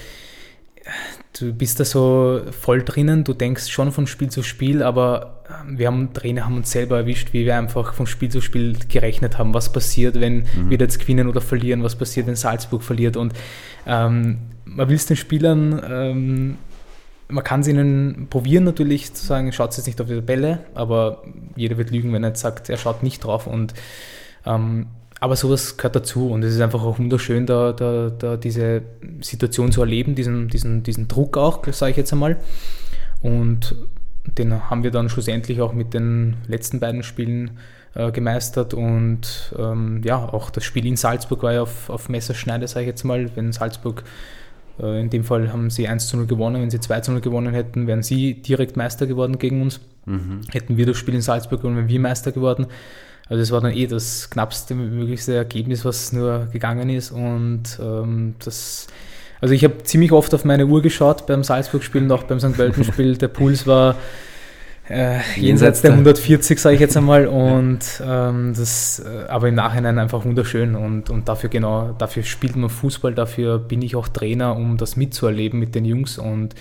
[1.39, 5.77] du bist da so voll drinnen, du denkst schon von Spiel zu Spiel, aber ähm,
[5.77, 9.37] wir haben Trainer haben uns selber erwischt, wie wir einfach von Spiel zu Spiel gerechnet
[9.37, 10.69] haben, was passiert, wenn mhm.
[10.69, 13.17] wir jetzt gewinnen oder verlieren, was passiert, wenn Salzburg verliert.
[13.17, 13.33] Und
[13.85, 16.57] ähm, man will es den Spielern, ähm,
[17.27, 21.23] man kann es ihnen probieren natürlich zu sagen, schaut jetzt nicht auf die Tabelle, aber
[21.55, 23.47] jeder wird lügen, wenn er jetzt sagt, er schaut nicht drauf.
[23.47, 23.73] Und
[24.45, 24.87] ähm,
[25.21, 28.81] aber sowas gehört dazu und es ist einfach auch wunderschön, da, da, da diese
[29.21, 32.37] Situation zu erleben, diesen, diesen, diesen Druck auch, sage ich jetzt einmal.
[33.21, 33.75] Und
[34.25, 37.51] den haben wir dann schlussendlich auch mit den letzten beiden Spielen
[37.93, 42.67] äh, gemeistert und ähm, ja, auch das Spiel in Salzburg war ja auf, auf Messerschneide,
[42.67, 43.29] sage ich jetzt mal.
[43.35, 44.03] Wenn Salzburg,
[44.79, 47.21] äh, in dem Fall haben sie 1 zu 0 gewonnen, wenn sie 2 zu 0
[47.21, 49.81] gewonnen hätten, wären sie direkt Meister geworden gegen uns.
[50.07, 50.41] Mhm.
[50.49, 52.65] Hätten wir das Spiel in Salzburg gewonnen, wären wir Meister geworden.
[53.31, 57.11] Also es war dann eh das knappste möglichste Ergebnis, was nur gegangen ist.
[57.11, 58.87] Und ähm, das,
[59.39, 62.57] also ich habe ziemlich oft auf meine Uhr geschaut beim Salzburg-Spiel und auch beim St.
[62.57, 63.15] Pölten-Spiel.
[63.15, 63.95] Der Puls war
[64.89, 67.25] äh, jenseits der 140, sage ich jetzt einmal.
[67.25, 70.75] Und ähm, das, äh, aber im Nachhinein einfach wunderschön.
[70.75, 74.97] Und, und dafür genau, dafür spielt man Fußball, dafür bin ich auch Trainer, um das
[74.97, 76.17] mitzuerleben mit den Jungs.
[76.17, 76.53] Und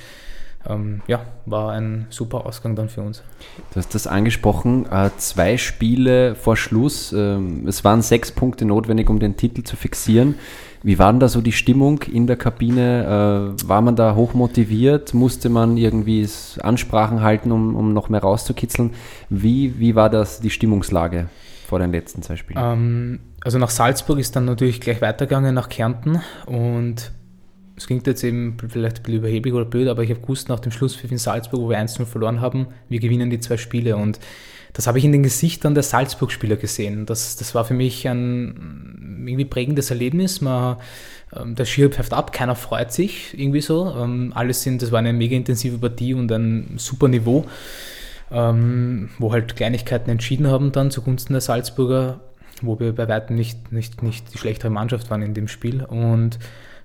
[0.69, 3.23] ähm, ja, war ein super Ausgang dann für uns.
[3.71, 7.13] Du hast das angesprochen, äh, zwei Spiele vor Schluss.
[7.13, 10.35] Ähm, es waren sechs Punkte notwendig, um den Titel zu fixieren.
[10.83, 13.57] Wie war denn da so die Stimmung in der Kabine?
[13.59, 15.15] Äh, war man da hoch motiviert?
[15.15, 16.29] Musste man irgendwie
[16.63, 18.93] Ansprachen halten, um, um noch mehr rauszukitzeln?
[19.29, 21.29] Wie, wie war das die Stimmungslage
[21.67, 22.61] vor den letzten zwei Spielen?
[22.63, 27.13] Ähm, also nach Salzburg ist dann natürlich gleich weitergegangen nach Kärnten und
[27.81, 30.61] es klingt jetzt eben vielleicht ein bisschen überheblich oder blöd, aber ich habe gewusst, nach
[30.61, 33.97] dem Schlusspfiff in Salzburg, wo wir 1-0 verloren haben, wir gewinnen die zwei Spiele.
[33.97, 34.21] Und
[34.75, 37.07] das habe ich in den Gesichtern der Salzburg-Spieler gesehen.
[37.07, 40.43] Das, das war für mich ein irgendwie prägendes Erlebnis.
[40.43, 40.77] Man,
[41.35, 43.91] ähm, der Schirr pfeift ab, keiner freut sich irgendwie so.
[43.97, 47.47] Ähm, alles sind, das war eine mega intensive Partie und ein super Niveau,
[48.31, 52.21] ähm, wo halt Kleinigkeiten entschieden haben dann zugunsten der Salzburger,
[52.61, 55.83] wo wir bei weitem nicht, nicht, nicht die schlechtere Mannschaft waren in dem Spiel.
[55.83, 56.39] Und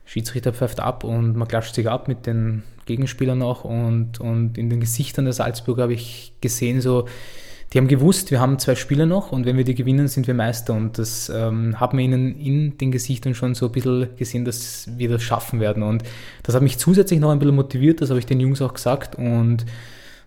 [0.05, 4.69] Schiedsrichter pfeift ab und man klatscht sich ab mit den Gegenspielern auch und, und in
[4.69, 7.07] den Gesichtern der Salzburger habe ich gesehen, so,
[7.73, 10.35] die haben gewusst, wir haben zwei Spiele noch und wenn wir die gewinnen, sind wir
[10.35, 14.45] Meister und das ähm, haben wir ihnen in den Gesichtern schon so ein bisschen gesehen,
[14.45, 16.03] dass wir das schaffen werden und
[16.43, 19.15] das hat mich zusätzlich noch ein bisschen motiviert, das habe ich den Jungs auch gesagt
[19.15, 19.65] und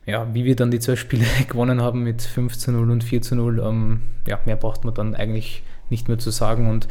[0.04, 3.22] ja, wie wir dann die zwei Spiele gewonnen haben mit 5 zu 0 und 4
[3.22, 6.88] zu 0, ähm, ja, mehr braucht man dann eigentlich nicht mehr zu sagen und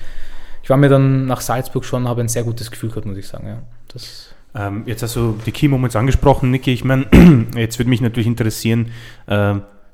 [0.68, 3.26] ich war mir dann nach Salzburg schon, habe ein sehr gutes Gefühl gehabt, muss ich
[3.26, 3.48] sagen.
[3.48, 3.60] Ja.
[3.88, 6.74] Das ähm, jetzt hast du die Key Moments angesprochen, Niki.
[6.74, 7.06] Ich meine,
[7.56, 8.92] jetzt würde mich natürlich interessieren,
[9.28, 9.54] äh,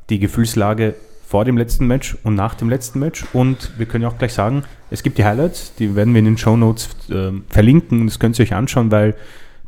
[0.09, 0.95] die Gefühlslage
[1.27, 3.23] vor dem letzten Match und nach dem letzten Match.
[3.33, 6.25] Und wir können ja auch gleich sagen, es gibt die Highlights, die werden wir in
[6.25, 9.13] den Show Notes äh, verlinken das könnt ihr euch anschauen, weil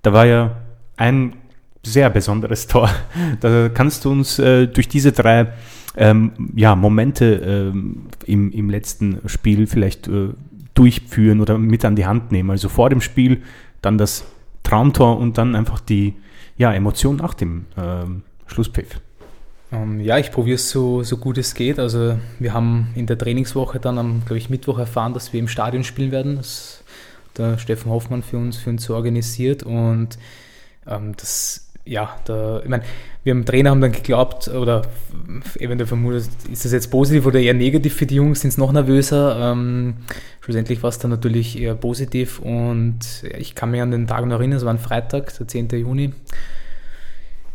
[0.02, 0.58] da war ja
[0.98, 1.36] ein
[1.84, 2.90] sehr besonderes Tor.
[3.42, 5.54] Da kannst du uns äh, durch diese drei
[5.98, 10.30] ähm, ja, Momente ähm, im, im letzten Spiel vielleicht äh,
[10.76, 12.52] durchführen oder mit an die Hand nehmen.
[12.52, 13.42] Also vor dem Spiel,
[13.82, 14.26] dann das
[14.64, 16.14] Traumtor und dann einfach die
[16.58, 19.02] ja, Emotion nach dem ähm, Schlusspfiff.
[19.72, 21.80] Ähm, ja, ich probiere es so, so gut es geht.
[21.80, 25.48] Also wir haben in der Trainingswoche dann am, glaube ich, Mittwoch erfahren, dass wir im
[25.48, 26.38] Stadion spielen werden.
[26.38, 26.84] Das
[27.38, 30.18] der Steffen Hoffmann für uns, für uns so organisiert und
[30.88, 32.84] ähm, das ja, da, ich meine,
[33.24, 34.84] wir im Trainer haben dann geglaubt oder
[35.60, 38.72] eventuell vermutet, ist das jetzt positiv oder eher negativ für die Jungs, sind es noch
[38.72, 39.52] nervöser.
[39.52, 39.96] Ähm,
[40.42, 43.00] schlussendlich war es dann natürlich eher positiv und
[43.38, 45.70] ich kann mich an den Tag noch erinnern, es war ein Freitag, der 10.
[45.70, 46.14] Juni.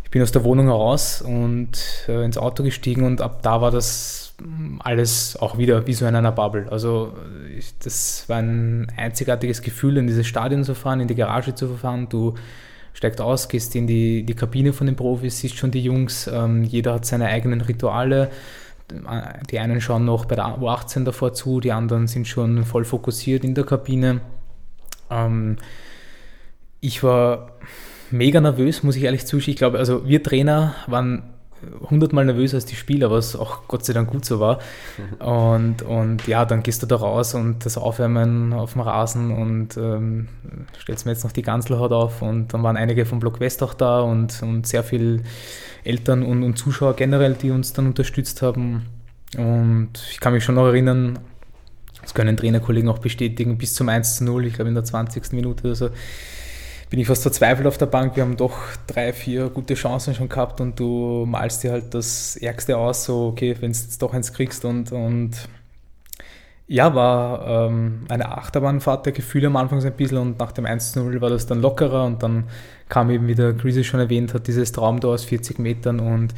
[0.05, 3.71] Ich bin aus der Wohnung raus und äh, ins Auto gestiegen und ab da war
[3.71, 4.35] das
[4.81, 6.66] alles auch wieder wie so in einer Bubble.
[6.71, 7.14] Also
[7.57, 11.69] ich, das war ein einzigartiges Gefühl, in dieses Stadion zu fahren, in die Garage zu
[11.77, 12.09] fahren.
[12.09, 12.35] Du
[12.92, 16.64] steigt aus, gehst in die, die Kabine von den Profis, siehst schon die Jungs, ähm,
[16.64, 18.31] jeder hat seine eigenen Rituale.
[19.50, 23.44] Die einen schauen noch bei der U18 davor zu, die anderen sind schon voll fokussiert
[23.44, 24.20] in der Kabine.
[25.11, 25.57] Ähm,
[26.81, 27.53] ich war
[28.11, 29.53] mega nervös, muss ich ehrlich zuschieben.
[29.53, 31.22] Ich glaube, also wir Trainer waren
[31.88, 34.58] hundertmal nervöser als die Spieler, was auch Gott sei Dank gut so war.
[35.19, 39.77] Und, und ja, dann gehst du da raus und das Aufwärmen auf dem Rasen und
[39.77, 40.29] ähm,
[40.81, 43.75] stellst mir jetzt noch die Ganzelhaut auf und dann waren einige vom Block West auch
[43.75, 45.23] da und, und sehr viele
[45.85, 48.87] Eltern und, und Zuschauer generell, die uns dann unterstützt haben.
[49.37, 51.19] Und ich kann mich schon noch erinnern,
[52.02, 55.33] das können Trainerkollegen auch bestätigen, bis zum 1 zu 0, ich glaube in der 20.
[55.33, 55.90] Minute oder so,
[56.91, 58.17] bin ich fast verzweifelt auf der Bank.
[58.17, 58.57] Wir haben doch
[58.88, 63.29] drei, vier gute Chancen schon gehabt und du malst dir halt das Ärgste aus, so,
[63.29, 65.49] okay, wenn du jetzt doch eins kriegst und, und
[66.67, 70.67] Ja, war ähm, eine Achterbahnfahrt der Gefühle am Anfang so ein bisschen und nach dem
[70.67, 72.45] 1-0 war das dann lockerer und dann
[72.88, 76.35] kam eben, wie der Greasy schon erwähnt hat, dieses Traumtor aus 40 Metern und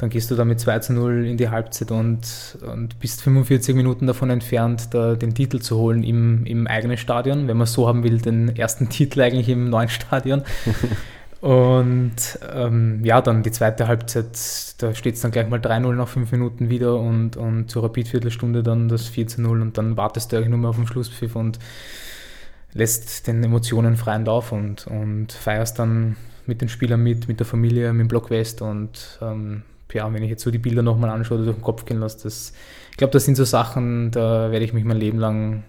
[0.00, 4.06] dann gehst du da mit 2 0 in die Halbzeit und, und bist 45 Minuten
[4.06, 8.02] davon entfernt, da den Titel zu holen im, im eigenen Stadion, wenn man so haben
[8.02, 10.42] will, den ersten Titel eigentlich im neuen Stadion.
[11.42, 14.26] Und ähm, ja, dann die zweite Halbzeit,
[14.76, 18.62] da steht es dann gleich mal 3-0 nach 5 Minuten wieder und, und zur Rapid-Viertelstunde
[18.62, 21.58] dann das 4-0 und dann wartest du eigentlich nur mehr auf den Schlusspfiff und
[22.74, 27.46] lässt den Emotionen freien Lauf und, und feierst dann mit den Spielern mit, mit der
[27.46, 29.62] Familie, mit dem Block West und ähm,
[29.94, 32.24] ja, wenn ich jetzt so die Bilder nochmal anschaue oder durch den Kopf gehen lasse,
[32.24, 32.52] das,
[32.90, 35.64] ich glaube, das sind so Sachen, da werde ich mich mein Leben lang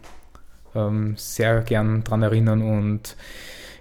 [0.76, 3.16] ähm, sehr gern dran erinnern und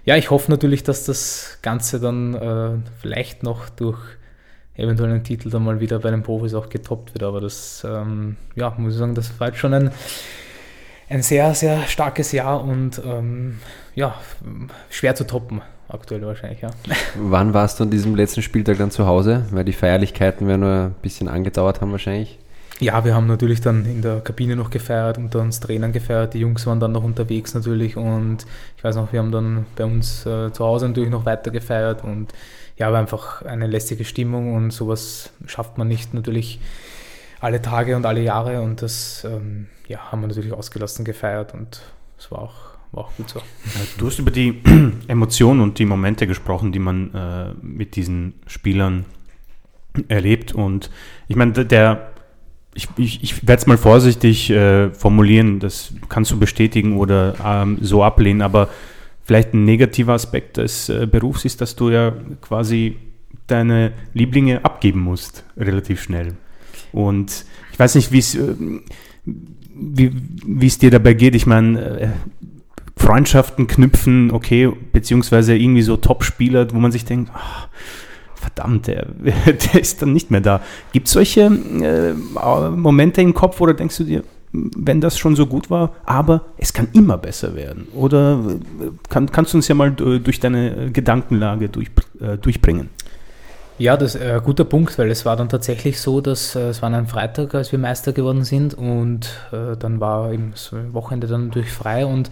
[0.03, 3.99] ja, ich hoffe natürlich, dass das Ganze dann äh, vielleicht noch durch
[4.75, 7.23] eventuell einen Titel dann mal wieder bei den Profis auch getoppt wird.
[7.23, 9.91] Aber das, ähm, ja, muss ich sagen, das war jetzt schon ein,
[11.09, 13.59] ein sehr, sehr starkes Jahr und ähm,
[13.95, 14.15] ja,
[14.89, 15.61] schwer zu toppen
[15.93, 16.71] aktuell wahrscheinlich, ja.
[17.15, 19.45] Wann warst du an diesem letzten Spieltag dann zu Hause?
[19.51, 22.37] Weil die Feierlichkeiten werden nur ein bisschen angedauert haben wahrscheinlich.
[22.79, 26.33] Ja, wir haben natürlich dann in der Kabine noch gefeiert, unter uns Trainern gefeiert.
[26.33, 28.39] Die Jungs waren dann noch unterwegs natürlich und
[28.75, 32.03] ich weiß noch, wir haben dann bei uns äh, zu Hause natürlich noch weiter gefeiert
[32.03, 32.33] und
[32.77, 36.59] ja, war einfach eine lästige Stimmung und sowas schafft man nicht natürlich
[37.39, 41.81] alle Tage und alle Jahre und das ähm, ja, haben wir natürlich ausgelassen gefeiert und
[42.17, 43.41] es war auch, war auch gut so.
[43.97, 44.61] Du hast über die
[45.07, 49.05] Emotionen und die Momente gesprochen, die man äh, mit diesen Spielern
[50.07, 50.89] erlebt und
[51.27, 52.11] ich meine, der
[52.73, 57.79] ich, ich, ich werde es mal vorsichtig äh, formulieren, das kannst du bestätigen oder ähm,
[57.81, 58.69] so ablehnen, aber
[59.23, 62.97] vielleicht ein negativer Aspekt des äh, Berufs ist, dass du ja quasi
[63.47, 66.35] deine Lieblinge abgeben musst, relativ schnell.
[66.93, 68.55] Und ich weiß nicht, äh,
[69.75, 71.35] wie es dir dabei geht.
[71.35, 72.09] Ich meine, äh,
[73.01, 77.67] Freundschaften knüpfen, okay, beziehungsweise irgendwie so Top-Spieler, wo man sich denkt, ach,
[78.35, 79.05] verdammt, der,
[79.45, 80.61] der ist dann nicht mehr da.
[80.93, 84.23] Gibt es solche äh, Momente im Kopf, oder denkst du dir,
[84.53, 87.87] wenn das schon so gut war, aber es kann immer besser werden?
[87.95, 88.39] Oder
[88.79, 91.87] äh, kann, kannst du uns ja mal durch deine Gedankenlage durch,
[92.19, 92.89] äh, durchbringen?
[93.79, 96.83] Ja, das ist ein guter Punkt, weil es war dann tatsächlich so, dass äh, es
[96.83, 101.25] war ein Freitag, als wir Meister geworden sind und äh, dann war eben das Wochenende
[101.25, 102.29] dann natürlich frei und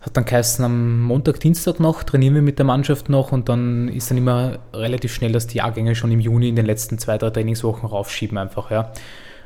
[0.00, 3.88] hat dann geheißen, am Montag, Dienstag noch trainieren wir mit der Mannschaft noch und dann
[3.88, 7.18] ist dann immer relativ schnell, dass die Jahrgänge schon im Juni in den letzten zwei,
[7.18, 8.92] drei Trainingswochen raufschieben einfach, ja.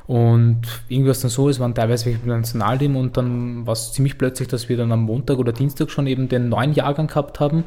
[0.06, 3.72] Und irgendwie war es dann so, es waren teilweise welche im Nationalteam und dann war
[3.72, 7.06] es ziemlich plötzlich, dass wir dann am Montag oder Dienstag schon eben den neuen Jahrgang
[7.06, 7.64] gehabt haben.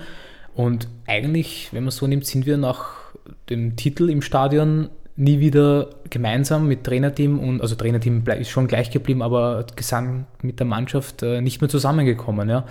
[0.53, 3.13] Und eigentlich, wenn man so nimmt, sind wir nach
[3.49, 8.91] dem Titel im Stadion nie wieder gemeinsam mit Trainerteam und also Trainerteam ist schon gleich
[8.91, 12.49] geblieben, aber gesamt mit der Mannschaft äh, nicht mehr zusammengekommen.
[12.49, 12.65] Ja.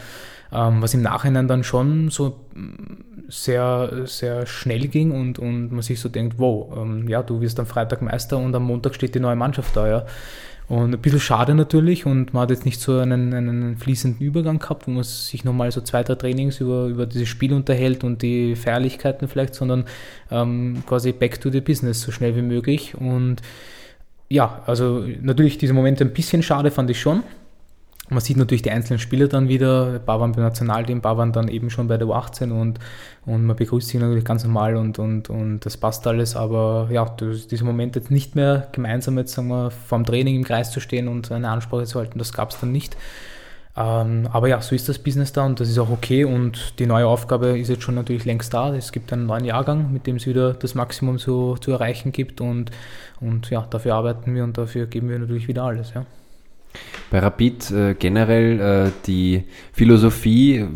[0.53, 5.83] Ähm, was im Nachhinein dann schon so mm, sehr, sehr schnell ging und, und man
[5.83, 9.15] sich so denkt, wow, ähm, ja, du wirst am Freitag Meister und am Montag steht
[9.15, 9.89] die neue Mannschaft da.
[9.89, 10.07] Ja.
[10.67, 14.59] Und ein bisschen schade natürlich und man hat jetzt nicht so einen, einen fließenden Übergang
[14.59, 18.23] gehabt, wo man sich nochmal so zwei, drei Trainings über, über dieses Spiel unterhält und
[18.23, 19.85] die Feierlichkeiten vielleicht, sondern
[20.31, 22.95] ähm, quasi back to the business so schnell wie möglich.
[22.95, 23.43] Und
[24.31, 27.23] ja, also natürlich diese Momente ein bisschen schade fand ich schon,
[28.11, 31.17] man sieht natürlich die einzelnen Spieler dann wieder, ein paar waren beim Nationalteam, ein paar
[31.17, 32.79] waren dann eben schon bei der U18 und,
[33.25, 37.07] und man begrüßt sich natürlich ganz normal und, und, und das passt alles, aber ja,
[37.19, 41.09] dieser Moment jetzt nicht mehr gemeinsam jetzt sagen wir vorm Training im Kreis zu stehen
[41.09, 42.97] und eine Ansprache zu halten, das gab es dann nicht.
[43.77, 46.87] Ähm, aber ja, so ist das Business da und das ist auch okay und die
[46.87, 48.73] neue Aufgabe ist jetzt schon natürlich längst da.
[48.75, 52.41] Es gibt einen neuen Jahrgang, mit dem es wieder das Maximum zu, zu erreichen gibt
[52.41, 52.71] und,
[53.21, 55.93] und ja, dafür arbeiten wir und dafür geben wir natürlich wieder alles.
[55.95, 56.05] Ja.
[57.11, 60.67] Bei Rapid äh, generell äh, die Philosophie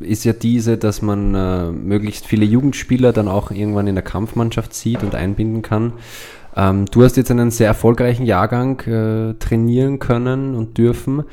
[0.00, 4.74] ist ja diese, dass man äh, möglichst viele Jugendspieler dann auch irgendwann in der Kampfmannschaft
[4.74, 5.94] sieht und einbinden kann.
[6.54, 11.24] Ähm, du hast jetzt einen sehr erfolgreichen Jahrgang äh, trainieren können und dürfen.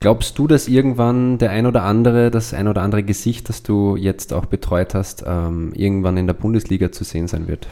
[0.00, 3.96] Glaubst du, dass irgendwann der ein oder andere, das ein oder andere Gesicht, das du
[3.96, 7.66] jetzt auch betreut hast, ähm, irgendwann in der Bundesliga zu sehen sein wird?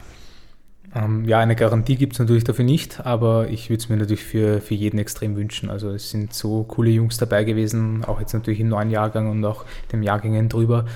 [0.97, 4.25] Ähm, ja, eine Garantie gibt es natürlich dafür nicht, aber ich würde es mir natürlich
[4.25, 5.69] für, für jeden extrem wünschen.
[5.69, 9.45] Also es sind so coole Jungs dabei gewesen, auch jetzt natürlich im neuen Jahrgang und
[9.45, 10.87] auch dem Jahrgängen drüber,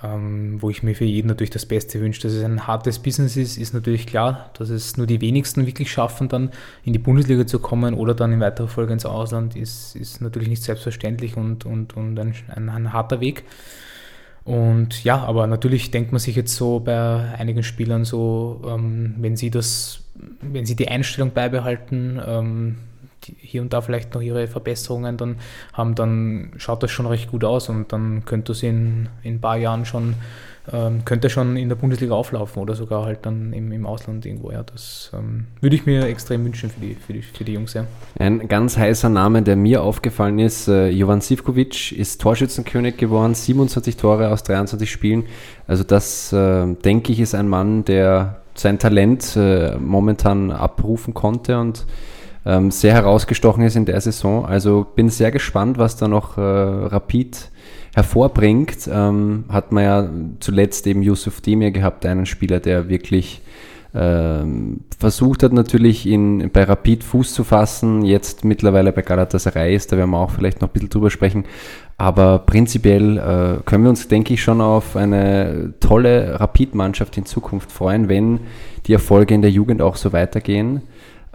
[0.00, 2.22] ähm, wo ich mir für jeden natürlich das Beste wünsche.
[2.22, 5.90] Dass es ein hartes Business ist, ist natürlich klar, dass es nur die wenigsten wirklich
[5.90, 6.50] schaffen, dann
[6.84, 10.48] in die Bundesliga zu kommen oder dann in weiterer Folge ins Ausland, ist, ist natürlich
[10.48, 13.42] nicht selbstverständlich und, und, und ein, ein, ein harter Weg.
[14.44, 19.36] Und ja, aber natürlich denkt man sich jetzt so bei einigen Spielern so, ähm, wenn
[19.36, 20.00] sie das,
[20.40, 22.78] wenn sie die Einstellung beibehalten, ähm,
[23.38, 25.36] hier und da vielleicht noch ihre Verbesserungen dann
[25.72, 29.40] haben, dann schaut das schon recht gut aus und dann könnte es in, in ein
[29.40, 30.14] paar Jahren schon
[30.70, 34.52] ähm, könnte schon in der Bundesliga auflaufen oder sogar halt dann im, im Ausland irgendwo.
[34.52, 37.74] Ja, das ähm, würde ich mir extrem wünschen für die, für die, für die Jungs.
[37.74, 37.86] Ja.
[38.18, 43.96] Ein ganz heißer Name, der mir aufgefallen ist, äh, Jovan Sivkovic ist Torschützenkönig geworden, 27
[43.96, 45.24] Tore aus 23 Spielen.
[45.66, 51.58] Also das, äh, denke ich, ist ein Mann, der sein Talent äh, momentan abrufen konnte
[51.58, 51.86] und
[52.44, 54.44] ähm, sehr herausgestochen ist in der Saison.
[54.46, 57.50] Also bin sehr gespannt, was da noch äh, Rapid
[57.94, 63.42] hervorbringt, ähm, hat man ja zuletzt eben Yusuf Demir gehabt, einen Spieler, der wirklich
[63.94, 69.92] ähm, versucht hat natürlich in, bei Rapid Fuß zu fassen, jetzt mittlerweile bei Galatasaray ist,
[69.92, 71.44] da werden wir auch vielleicht noch ein bisschen drüber sprechen,
[71.98, 77.70] aber prinzipiell äh, können wir uns, denke ich, schon auf eine tolle Rapid-Mannschaft in Zukunft
[77.70, 78.40] freuen, wenn
[78.86, 80.80] die Erfolge in der Jugend auch so weitergehen.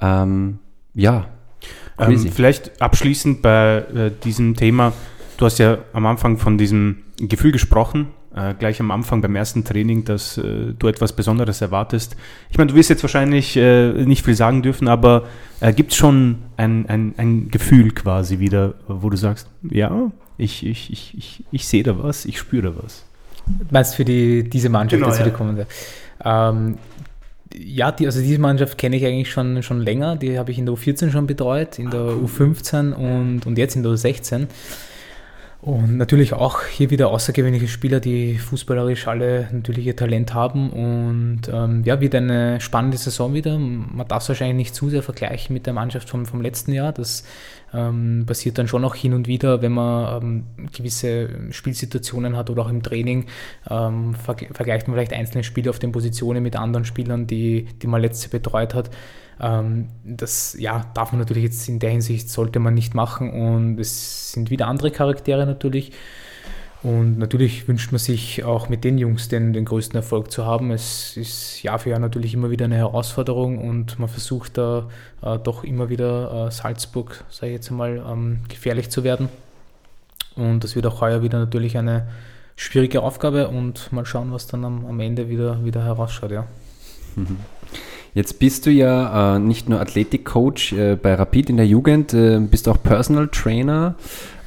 [0.02, 0.58] Ähm,
[0.96, 1.28] ja,
[2.00, 4.94] ähm, vielleicht abschließend bei äh, diesem Thema,
[5.38, 9.64] Du hast ja am Anfang von diesem Gefühl gesprochen, äh, gleich am Anfang beim ersten
[9.64, 12.16] Training, dass äh, du etwas Besonderes erwartest.
[12.50, 15.26] Ich meine, du wirst jetzt wahrscheinlich äh, nicht viel sagen dürfen, aber
[15.60, 20.66] äh, gibt es schon ein, ein, ein Gefühl quasi wieder, wo du sagst, ja, ich,
[20.66, 23.06] ich, ich, ich, ich sehe da was, ich spüre da was.
[23.70, 25.30] Meinst für die, diese Mannschaft, genau, die ja.
[25.30, 25.68] kommende?
[26.26, 26.78] Ähm,
[27.56, 30.16] ja, die, also diese Mannschaft kenne ich eigentlich schon, schon länger.
[30.16, 33.84] Die habe ich in der U14 schon betreut, in der U15 und, und jetzt in
[33.84, 34.48] der U16.
[35.60, 40.70] Und natürlich auch hier wieder außergewöhnliche Spieler, die fußballerisch alle natürlich ihr Talent haben.
[40.70, 43.58] Und ähm, ja, wird eine spannende Saison wieder.
[43.58, 46.94] Man darf es wahrscheinlich nicht zu sehr vergleichen mit der Mannschaft vom, vom letzten Jahr.
[46.94, 47.24] Das
[47.74, 52.64] ähm, passiert dann schon auch hin und wieder, wenn man ähm, gewisse Spielsituationen hat oder
[52.64, 53.26] auch im Training.
[53.70, 58.02] Ähm, vergleicht man vielleicht einzelne Spiele auf den Positionen mit anderen Spielern, die, die man
[58.02, 58.90] letzte betreut hat.
[59.40, 63.80] Ähm, das ja, darf man natürlich jetzt in der Hinsicht, sollte man nicht machen und
[63.80, 65.92] es sind wieder andere Charaktere natürlich.
[66.84, 70.72] Und natürlich wünscht man sich auch mit den Jungs den, den größten Erfolg zu haben.
[70.72, 74.88] Es ist Jahr für Jahr natürlich immer wieder eine Herausforderung und man versucht da
[75.24, 79.30] äh, doch immer wieder äh, Salzburg, sage ich jetzt einmal, ähm, gefährlich zu werden.
[80.36, 82.08] Und das wird auch heuer wieder natürlich eine
[82.56, 86.32] schwierige Aufgabe und mal schauen, was dann am, am Ende wieder, wieder herausschaut.
[86.32, 86.46] Ja.
[87.16, 87.38] Mhm.
[88.14, 92.40] Jetzt bist du ja äh, nicht nur Athletikcoach äh, bei Rapid in der Jugend, äh,
[92.40, 93.96] bist auch Personal Trainer.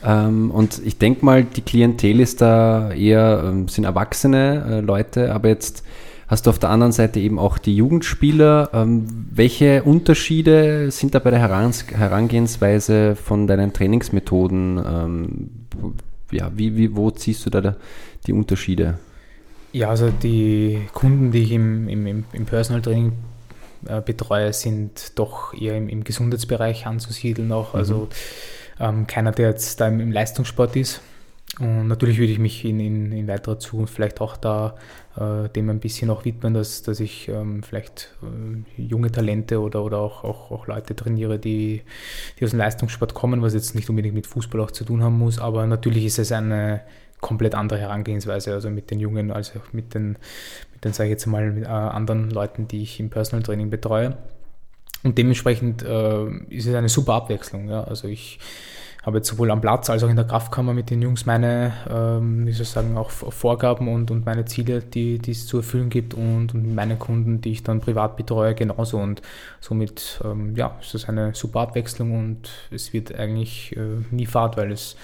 [0.05, 5.33] Ähm, und ich denke mal, die Klientel ist da eher, ähm, sind erwachsene äh, Leute,
[5.35, 5.85] aber jetzt
[6.27, 8.71] hast du auf der anderen Seite eben auch die Jugendspieler.
[8.73, 14.79] Ähm, welche Unterschiede sind da bei der Herangehensweise von deinen Trainingsmethoden?
[14.79, 15.51] Ähm,
[16.31, 17.77] ja, wie, wie, wo ziehst du da
[18.27, 18.99] die Unterschiede?
[19.73, 23.13] Ja, also die Kunden, die ich im, im, im Personal Training
[23.87, 27.75] äh, betreue, sind doch eher im, im Gesundheitsbereich anzusiedeln auch.
[27.75, 28.09] Also mhm.
[28.81, 31.01] Ähm, keiner, der jetzt da im, im, Leistungssport ist.
[31.59, 34.77] Und natürlich würde ich mich in, in, in weiterer Zukunft vielleicht auch da
[35.17, 39.85] äh, dem ein bisschen auch widmen, dass, dass ich ähm, vielleicht äh, junge Talente oder,
[39.85, 41.83] oder auch, auch, auch Leute trainiere, die,
[42.39, 45.19] die aus dem Leistungssport kommen, was jetzt nicht unbedingt mit Fußball auch zu tun haben
[45.19, 45.39] muss.
[45.39, 46.83] Aber natürlich ist es eine
[47.21, 50.17] komplett andere Herangehensweise, also mit den Jungen als auch mit den,
[50.73, 54.17] mit den, sage ich jetzt mal, äh, anderen Leuten, die ich im Personal Training betreue.
[55.03, 57.69] Und dementsprechend äh, ist es eine super Abwechslung.
[57.69, 57.85] Ja?
[57.85, 58.39] Also ich
[59.03, 62.47] habe jetzt sowohl am Platz als auch in der Kraftkammer mit den Jungs meine, ähm,
[62.47, 65.89] wie soll ich sagen, auch Vorgaben und, und meine Ziele, die, die es zu erfüllen
[65.89, 68.99] gibt und, und meine Kunden, die ich dann privat betreue, genauso.
[68.99, 69.23] Und
[69.61, 73.81] somit, ähm, ja, ist das eine super Abwechslung und es wird eigentlich äh,
[74.11, 74.97] nie Fahrt, weil es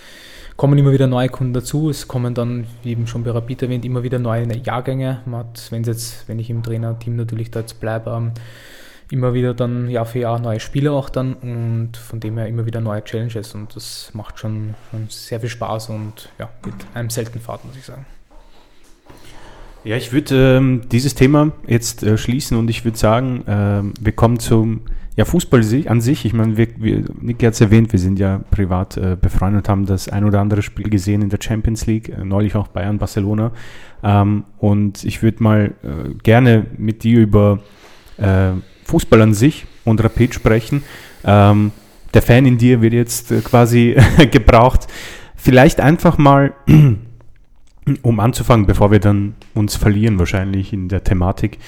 [0.57, 1.89] kommen immer wieder neue Kunden dazu.
[1.89, 5.23] Es kommen dann, wie eben schon bei Rapid erwähnt, immer wieder neue Jahrgänge.
[5.25, 8.33] Man hat, wenn jetzt, wenn ich im Trainerteam natürlich da jetzt bleibe, ähm,
[9.11, 12.67] immer wieder dann Jahr für Jahr neue Spiele auch dann und von dem her immer
[12.67, 17.11] wieder neue Challenges und das macht schon, schon sehr viel Spaß und ja, mit einem
[17.11, 18.05] seltenen Fahrt, muss ich sagen.
[19.85, 24.13] Ja, ich würde ähm, dieses Thema jetzt äh, schließen und ich würde sagen, äh, wir
[24.13, 24.81] kommen zum
[25.17, 28.41] ja, Fußball an sich, ich meine, wir, wir, Nick hat es erwähnt, wir sind ja
[28.51, 32.11] privat äh, befreundet und haben das ein oder andere Spiel gesehen in der Champions League,
[32.11, 33.53] äh, neulich auch Bayern, Barcelona.
[34.03, 37.61] Ähm, und ich würde mal äh, gerne mit dir über
[38.19, 38.51] äh,
[38.87, 40.83] Fußball an sich und Rapid sprechen.
[41.25, 41.73] Ähm,
[42.15, 43.97] der Fan in dir wird jetzt äh, quasi
[44.31, 44.87] gebraucht.
[45.35, 46.55] Vielleicht einfach mal,
[48.03, 51.59] um anzufangen, bevor wir dann uns verlieren wahrscheinlich in der Thematik.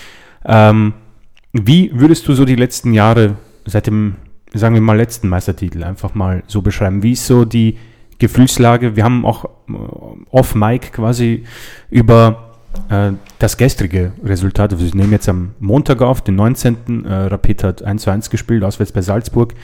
[0.45, 0.95] Ähm,
[1.53, 4.17] wie würdest du so die letzten Jahre seit dem,
[4.55, 7.03] sagen wir mal, letzten Meistertitel einfach mal so beschreiben?
[7.03, 7.77] Wie ist so die
[8.19, 8.97] Gefühlslage?
[8.97, 9.73] Wir haben auch äh,
[10.31, 11.45] off-Mic quasi
[11.91, 12.48] über
[13.39, 17.05] das gestrige Resultat, also wir nehmen jetzt am Montag auf, den 19.
[17.05, 19.55] Äh, Rapid hat 1 zu 1 gespielt, auswärts bei Salzburg.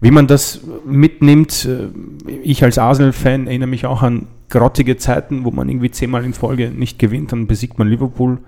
[0.00, 1.64] wie man das mitnimmt.
[1.64, 6.34] Äh, ich als Arsenal-Fan erinnere mich auch an grottige Zeiten, wo man irgendwie zehnmal in
[6.34, 8.38] Folge nicht gewinnt, dann besiegt man Liverpool,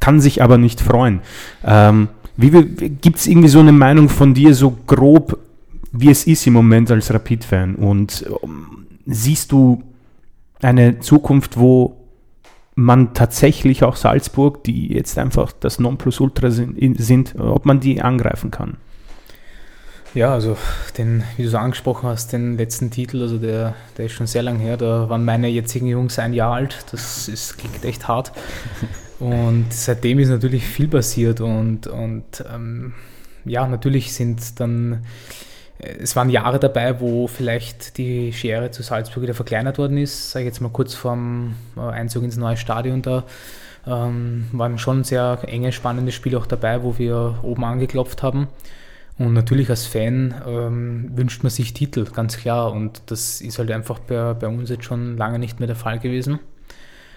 [0.00, 1.20] kann sich aber nicht freuen.
[1.64, 5.38] Ähm, Gibt es irgendwie so eine Meinung von dir, so grob,
[5.92, 7.76] wie es ist im Moment als Rapid-Fan?
[7.76, 9.82] Und um, siehst du
[10.60, 12.01] eine Zukunft, wo
[12.74, 18.50] man tatsächlich auch Salzburg, die jetzt einfach das Nonplusultra sind, sind, ob man die angreifen
[18.50, 18.76] kann?
[20.14, 20.58] Ja, also
[20.98, 24.42] den, wie du so angesprochen hast, den letzten Titel, also der, der ist schon sehr
[24.42, 28.32] lang her, da waren meine jetzigen Jungs ein Jahr alt, das ist, klingt echt hart.
[29.20, 32.92] Und seitdem ist natürlich viel passiert und, und ähm,
[33.44, 35.04] ja, natürlich sind dann,
[35.82, 40.44] es waren Jahre dabei, wo vielleicht die Schere zu Salzburg wieder verkleinert worden ist, sage
[40.44, 43.24] ich jetzt mal kurz vorm äh, Einzug ins neue Stadion da.
[43.84, 48.46] Ähm, waren schon sehr enge, spannende Spiele auch dabei, wo wir oben angeklopft haben.
[49.18, 52.72] Und natürlich als Fan ähm, wünscht man sich Titel, ganz klar.
[52.72, 55.98] Und das ist halt einfach bei, bei uns jetzt schon lange nicht mehr der Fall
[55.98, 56.38] gewesen.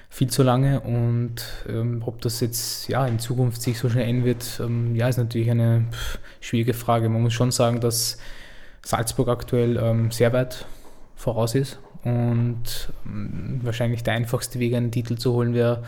[0.09, 0.79] Viel zu lange.
[0.79, 1.35] Und
[1.69, 5.17] ähm, ob das jetzt ja, in Zukunft sich so schnell ändern wird, ähm, ja, ist
[5.17, 5.85] natürlich eine
[6.41, 7.09] schwierige Frage.
[7.09, 8.17] Man muss schon sagen, dass
[8.85, 10.65] Salzburg aktuell ähm, sehr weit
[11.15, 11.79] voraus ist.
[12.03, 15.83] Und ähm, wahrscheinlich der einfachste Weg, einen Titel zu holen, wäre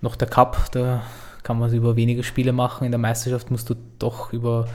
[0.00, 0.70] noch der Cup.
[0.72, 1.02] Da
[1.42, 2.84] kann man es über wenige Spiele machen.
[2.84, 4.68] In der Meisterschaft musst du doch über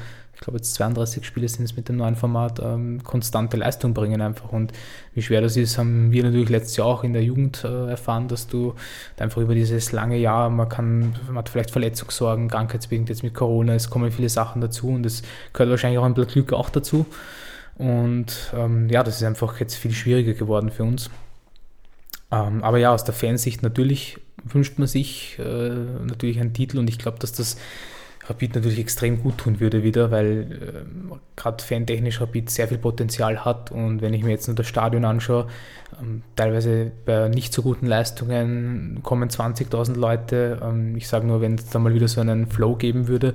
[0.44, 4.52] glaube jetzt 32 Spiele sind es mit dem neuen Format, ähm, konstante Leistung bringen einfach.
[4.52, 4.74] Und
[5.14, 8.28] wie schwer das ist, haben wir natürlich letztes Jahr auch in der Jugend äh, erfahren,
[8.28, 8.76] dass du
[9.18, 13.74] einfach über dieses lange Jahr, man kann, man hat vielleicht Verletzungssorgen, krankheitsbedingt jetzt mit Corona,
[13.74, 15.24] es kommen viele Sachen dazu und es
[15.54, 17.06] gehört wahrscheinlich auch ein bisschen Glück auch dazu.
[17.76, 21.10] Und ähm, ja, das ist einfach jetzt viel schwieriger geworden für uns.
[22.32, 25.70] Ähm, aber ja, aus der Fansicht natürlich wünscht man sich äh,
[26.06, 27.58] natürlich einen Titel und ich glaube, dass das
[28.26, 33.44] Rapid natürlich extrem gut tun würde wieder, weil äh, gerade fantechnisch Rapid sehr viel Potenzial
[33.44, 35.48] hat und wenn ich mir jetzt nur das Stadion anschaue,
[36.02, 40.60] ähm, teilweise bei nicht so guten Leistungen kommen 20.000 Leute.
[40.64, 43.34] Ähm, ich sage nur, wenn es da mal wieder so einen Flow geben würde,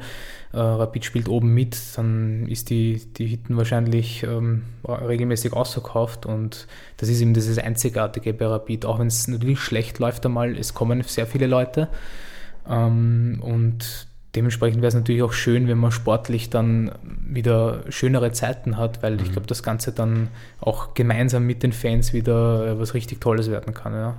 [0.52, 6.66] äh, Rapid spielt oben mit, dann ist die, die Hitten wahrscheinlich ähm, regelmäßig ausverkauft und
[6.96, 10.74] das ist eben dieses Einzigartige bei Rapid, auch wenn es natürlich schlecht läuft einmal, es
[10.74, 11.88] kommen sehr viele Leute
[12.68, 18.76] ähm, und dementsprechend wäre es natürlich auch schön, wenn man sportlich dann wieder schönere Zeiten
[18.76, 19.32] hat, weil ich mhm.
[19.32, 20.28] glaube, das Ganze dann
[20.60, 23.92] auch gemeinsam mit den Fans wieder was richtig Tolles werden kann.
[23.92, 24.16] Ja.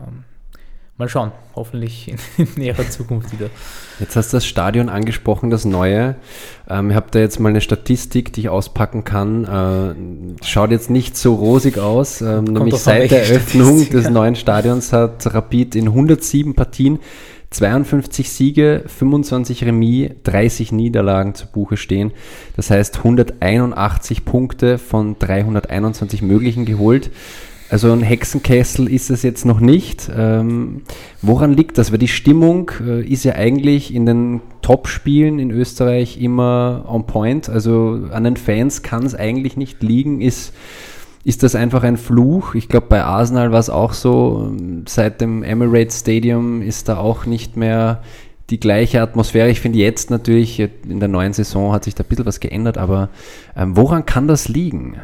[0.99, 3.49] Mal schauen, hoffentlich in, in näherer Zukunft wieder.
[4.01, 6.15] Jetzt hast du das Stadion angesprochen, das neue.
[6.69, 9.45] Ähm, ich habe da jetzt mal eine Statistik, die ich auspacken kann.
[10.41, 12.19] Äh, schaut jetzt nicht so rosig aus.
[12.19, 16.99] Ähm, nämlich seit der Eröffnung des neuen Stadions hat Rapid in 107 Partien
[17.51, 22.11] 52 Siege, 25 Remis, 30 Niederlagen zu Buche stehen.
[22.57, 27.09] Das heißt 181 Punkte von 321 möglichen geholt.
[27.69, 30.09] Also ein Hexenkessel ist es jetzt noch nicht.
[30.15, 30.81] Ähm,
[31.21, 31.91] woran liegt das?
[31.91, 37.47] Weil die Stimmung äh, ist ja eigentlich in den Top-Spielen in Österreich immer on point.
[37.47, 40.21] Also an den Fans kann es eigentlich nicht liegen.
[40.21, 40.53] Ist
[41.25, 42.55] ist das einfach ein Fluch?
[42.55, 44.51] Ich glaube, bei Arsenal war es auch so,
[44.87, 48.01] seit dem Emirates Stadium ist da auch nicht mehr
[48.49, 49.49] die gleiche Atmosphäre.
[49.49, 52.77] Ich finde jetzt natürlich, in der neuen Saison hat sich da ein bisschen was geändert,
[52.77, 53.09] aber
[53.55, 54.95] ähm, woran kann das liegen,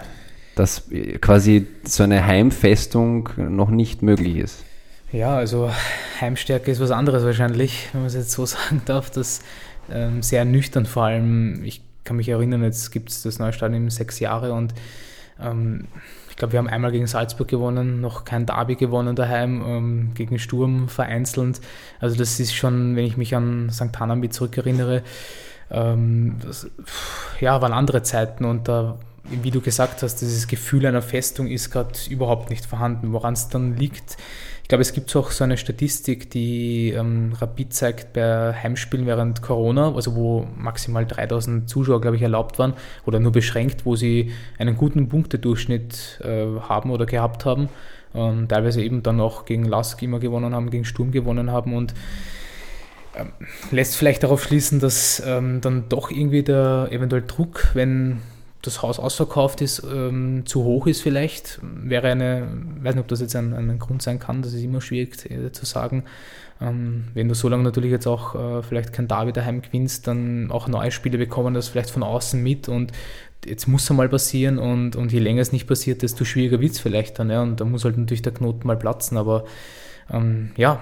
[0.56, 0.90] dass
[1.22, 4.64] quasi so eine Heimfestung noch nicht möglich ist?
[5.12, 5.70] Ja, also
[6.20, 9.10] Heimstärke ist was anderes wahrscheinlich, wenn man es jetzt so sagen darf.
[9.10, 9.42] Das
[9.92, 11.64] ähm, sehr nüchtern vor allem.
[11.64, 14.74] Ich kann mich erinnern, jetzt gibt es das neue Stadion sechs Jahre und
[15.40, 15.88] ähm,
[16.30, 20.38] ich glaube, wir haben einmal gegen Salzburg gewonnen, noch kein Derby gewonnen daheim, ähm, gegen
[20.38, 21.62] Sturm vereinzelt.
[22.02, 23.98] Also das ist schon, wenn ich mich an St.
[23.98, 25.02] Hannami zurückerinnere,
[25.72, 26.70] ähm, das,
[27.40, 29.00] ja, waren andere Zeiten und da,
[29.30, 33.12] wie du gesagt hast, dieses Gefühl einer Festung ist gerade überhaupt nicht vorhanden.
[33.14, 34.18] Woran es dann liegt,
[34.66, 39.44] ich glaube, es gibt auch so eine Statistik, die ähm, Rapid zeigt bei Heimspielen während
[39.44, 42.74] Corona, also wo maximal 3000 Zuschauer, glaube ich, erlaubt waren
[43.06, 47.70] oder nur beschränkt, wo sie einen guten Punktedurchschnitt äh, haben oder gehabt haben.
[48.16, 51.94] Ähm, teilweise eben dann auch gegen Lask immer gewonnen haben, gegen Sturm gewonnen haben und
[53.16, 53.34] ähm,
[53.70, 58.22] lässt vielleicht darauf schließen, dass ähm, dann doch irgendwie der eventuell Druck, wenn
[58.66, 62.48] das Haus ausverkauft ist, ähm, zu hoch ist vielleicht, wäre eine,
[62.82, 65.52] weiß nicht, ob das jetzt ein, ein Grund sein kann, das ist immer schwierig äh,
[65.52, 66.04] zu sagen.
[66.62, 70.52] Ähm, wenn du so lange natürlich jetzt auch äh, vielleicht kein Derby daheim gewinnst, dann
[70.52, 72.92] auch neue Spiele bekommen das vielleicht von außen mit und
[73.46, 76.74] jetzt muss es mal passieren und, und je länger es nicht passiert, desto schwieriger wird
[76.74, 77.30] es vielleicht dann.
[77.30, 77.42] Ja?
[77.42, 79.46] Und da muss halt natürlich der Knoten mal platzen, aber
[80.12, 80.82] ähm, ja,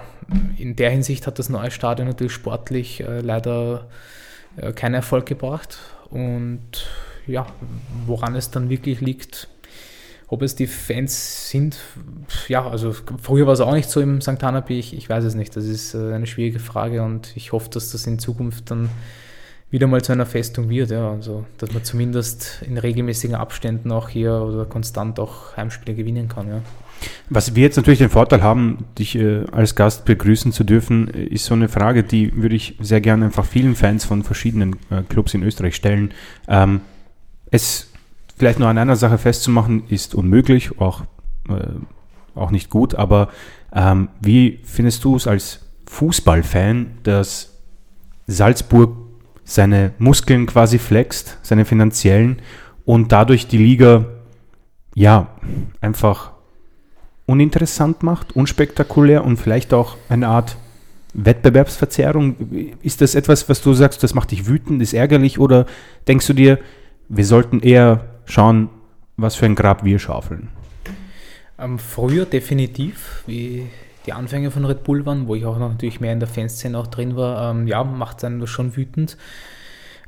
[0.56, 3.88] in der Hinsicht hat das neue Stadion natürlich sportlich äh, leider
[4.56, 5.78] äh, keinen Erfolg gebracht
[6.10, 6.86] und
[7.26, 7.46] ja,
[8.06, 9.48] woran es dann wirklich liegt,
[10.28, 11.78] ob es die Fans sind,
[12.48, 14.42] ja, also früher war es auch nicht so im St.
[14.42, 15.54] Hanapi, ich, ich weiß es nicht.
[15.54, 18.88] Das ist äh, eine schwierige Frage und ich hoffe, dass das in Zukunft dann
[19.70, 20.90] wieder mal zu einer Festung wird.
[20.90, 21.10] Ja.
[21.10, 26.48] Also, dass man zumindest in regelmäßigen Abständen auch hier oder konstant auch Heimspiele gewinnen kann.
[26.48, 26.62] Ja.
[27.28, 31.44] Was wir jetzt natürlich den Vorteil haben, dich äh, als Gast begrüßen zu dürfen, ist
[31.44, 35.34] so eine Frage, die würde ich sehr gerne einfach vielen Fans von verschiedenen äh, Clubs
[35.34, 36.12] in Österreich stellen.
[36.48, 36.80] Ähm,
[37.54, 37.90] es
[38.36, 41.02] vielleicht nur an einer Sache festzumachen, ist unmöglich, auch,
[41.48, 41.66] äh,
[42.34, 43.28] auch nicht gut, aber
[43.72, 47.52] ähm, wie findest du es als Fußballfan, dass
[48.26, 48.96] Salzburg
[49.44, 52.40] seine Muskeln quasi flext, seine finanziellen
[52.84, 54.06] und dadurch die Liga
[54.94, 55.28] ja
[55.80, 56.32] einfach
[57.26, 60.56] uninteressant macht, unspektakulär und vielleicht auch eine Art
[61.14, 62.36] Wettbewerbsverzerrung.
[62.82, 65.66] Ist das etwas, was du sagst, das macht dich wütend, ist ärgerlich oder
[66.08, 66.58] denkst du dir,
[67.08, 68.68] wir sollten eher schauen,
[69.16, 70.48] was für ein Grab wir schaufeln?
[71.58, 73.68] Ähm, früher definitiv, wie
[74.06, 76.76] die Anfänge von Red Bull waren, wo ich auch noch natürlich mehr in der Fanszene
[76.76, 79.16] auch drin war, ähm, ja, macht einen schon wütend.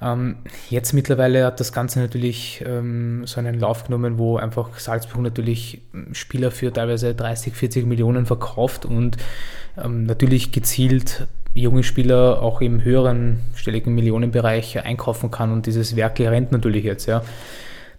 [0.02, 0.36] Ähm,
[0.68, 5.80] jetzt mittlerweile hat das Ganze natürlich ähm, so einen Lauf genommen, wo einfach Salzburg natürlich
[6.12, 9.16] Spieler für teilweise 30, 40 Millionen verkauft und
[9.82, 11.26] ähm, natürlich gezielt
[11.62, 17.06] junge Spieler auch im höheren stelligen Millionenbereich einkaufen kann und dieses Werk rennt natürlich jetzt,
[17.06, 17.22] ja.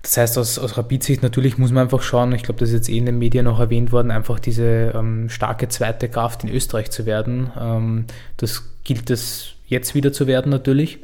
[0.03, 2.89] Das heißt, aus, aus Rapid-Sicht natürlich muss man einfach schauen, ich glaube, das ist jetzt
[2.89, 6.91] eh in den Medien noch erwähnt worden, einfach diese ähm, starke zweite Kraft in Österreich
[6.91, 7.51] zu werden.
[7.59, 8.05] Ähm,
[8.37, 10.99] das gilt es jetzt wieder zu werden natürlich.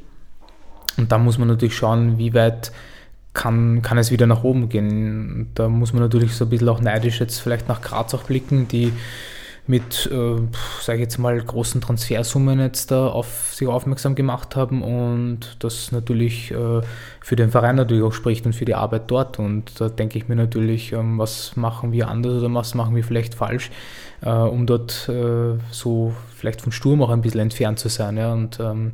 [0.96, 2.72] Und da muss man natürlich schauen, wie weit
[3.34, 5.50] kann, kann es wieder nach oben gehen.
[5.56, 8.68] Da muss man natürlich so ein bisschen auch neidisch jetzt vielleicht nach Graz auch blicken,
[8.68, 8.94] die
[9.66, 10.36] mit, äh,
[10.82, 15.92] sage ich jetzt mal, großen Transfersummen jetzt da auf sich aufmerksam gemacht haben und das
[15.94, 16.82] natürlich äh,
[17.22, 19.40] für den Verein natürlich auch spricht und für die Arbeit dort.
[19.40, 23.04] Und da denke ich mir natürlich, ähm, was machen wir anders oder was machen wir
[23.04, 23.72] vielleicht falsch,
[24.22, 28.18] äh, um dort äh, so vielleicht von Sturm auch ein bisschen entfernt zu sein.
[28.18, 28.34] Ja?
[28.34, 28.92] Und ähm,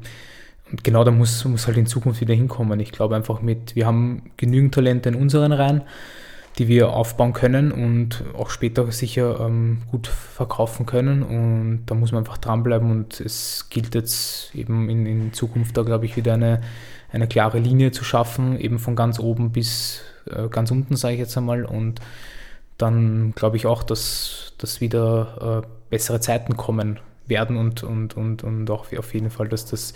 [0.72, 2.80] und genau da muss, muss halt in Zukunft wieder hinkommen.
[2.80, 5.82] Ich glaube einfach mit, wir haben genügend Talente in unseren Reihen,
[6.60, 11.24] die wir aufbauen können und auch später sicher ähm, gut verkaufen können.
[11.24, 15.84] Und da muss man einfach dranbleiben und es gilt jetzt eben in, in Zukunft da,
[15.84, 16.60] glaube ich, wieder eine,
[17.14, 21.20] eine klare Linie zu schaffen, eben von ganz oben bis äh, ganz unten, sage ich
[21.22, 21.64] jetzt einmal.
[21.64, 22.02] Und
[22.78, 28.44] dann glaube ich auch, dass, dass wieder äh, bessere Zeiten kommen werden und, und, und,
[28.44, 29.94] und auch auf jeden Fall, dass das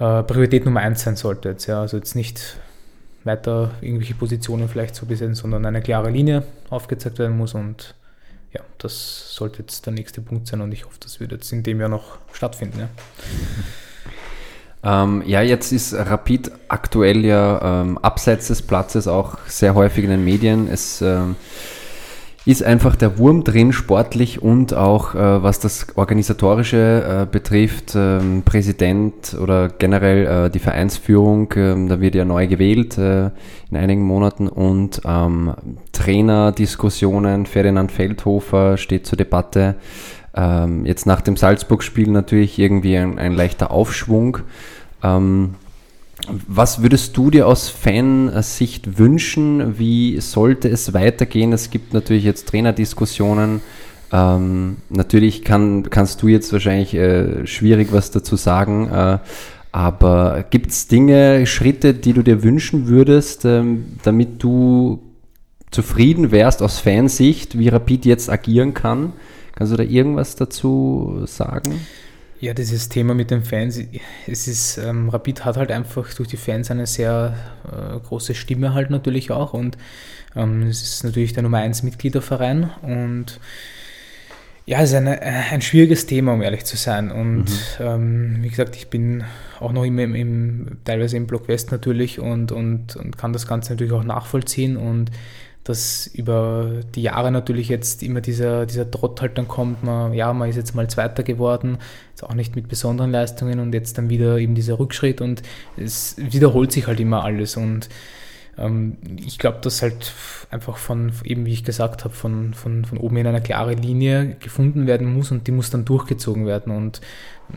[0.00, 1.50] äh, Priorität Nummer eins sein sollte.
[1.50, 1.82] Jetzt, ja.
[1.82, 2.58] Also jetzt nicht
[3.24, 7.94] weiter irgendwelche Positionen vielleicht zu besetzen, sondern eine klare Linie aufgezeigt werden muss und
[8.52, 11.62] ja, das sollte jetzt der nächste Punkt sein und ich hoffe, das wird jetzt in
[11.62, 12.80] dem Jahr noch stattfinden.
[12.80, 12.88] Ja.
[14.82, 20.10] Ähm, ja, jetzt ist Rapid aktuell ja ähm, abseits des Platzes auch sehr häufig in
[20.10, 20.68] den Medien.
[20.70, 21.34] Es ähm,
[22.48, 28.42] ist einfach der Wurm drin, sportlich und auch äh, was das Organisatorische äh, betrifft, ähm,
[28.42, 33.26] Präsident oder generell äh, die Vereinsführung, ähm, da wird ja neu gewählt äh,
[33.70, 35.52] in einigen Monaten und ähm,
[35.92, 39.74] Trainerdiskussionen, Ferdinand Feldhofer steht zur Debatte.
[40.34, 44.38] Ähm, jetzt nach dem Salzburg-Spiel natürlich irgendwie ein, ein leichter Aufschwung.
[45.02, 45.54] Ähm,
[46.26, 49.78] was würdest du dir aus Fansicht wünschen?
[49.78, 51.52] Wie sollte es weitergehen?
[51.52, 53.60] Es gibt natürlich jetzt Trainerdiskussionen.
[54.12, 59.18] Ähm, natürlich kann, kannst du jetzt wahrscheinlich äh, schwierig was dazu sagen, äh,
[59.70, 65.02] aber gibt es Dinge, Schritte, die du dir wünschen würdest, ähm, damit du
[65.70, 69.12] zufrieden wärst aus Fansicht, wie Rapid jetzt agieren kann?
[69.54, 71.80] Kannst du da irgendwas dazu sagen?
[72.40, 73.80] Ja, dieses Thema mit den Fans,
[74.26, 77.34] es ist, ähm, Rapid hat halt einfach durch die Fans eine sehr
[77.66, 79.76] äh, große Stimme halt natürlich auch und
[80.36, 83.40] ähm, es ist natürlich der Nummer 1 Mitgliederverein und
[84.68, 87.10] ja, es ist eine, äh, ein schwieriges Thema, um ehrlich zu sein.
[87.10, 87.86] Und mhm.
[87.86, 89.24] ähm, wie gesagt, ich bin
[89.60, 93.46] auch noch immer im, im, teilweise im Block West natürlich und, und, und kann das
[93.46, 95.10] Ganze natürlich auch nachvollziehen und
[95.68, 100.32] dass über die Jahre natürlich jetzt immer dieser, dieser Trott halt dann kommt, man, ja,
[100.32, 101.78] man ist jetzt mal Zweiter geworden,
[102.10, 105.42] jetzt auch nicht mit besonderen Leistungen und jetzt dann wieder eben dieser Rückschritt und
[105.76, 107.56] es wiederholt sich halt immer alles.
[107.56, 107.88] Und
[109.24, 110.12] ich glaube, dass halt
[110.50, 114.36] einfach von, eben wie ich gesagt habe, von, von, von oben in einer klare Linie
[114.40, 117.00] gefunden werden muss und die muss dann durchgezogen werden und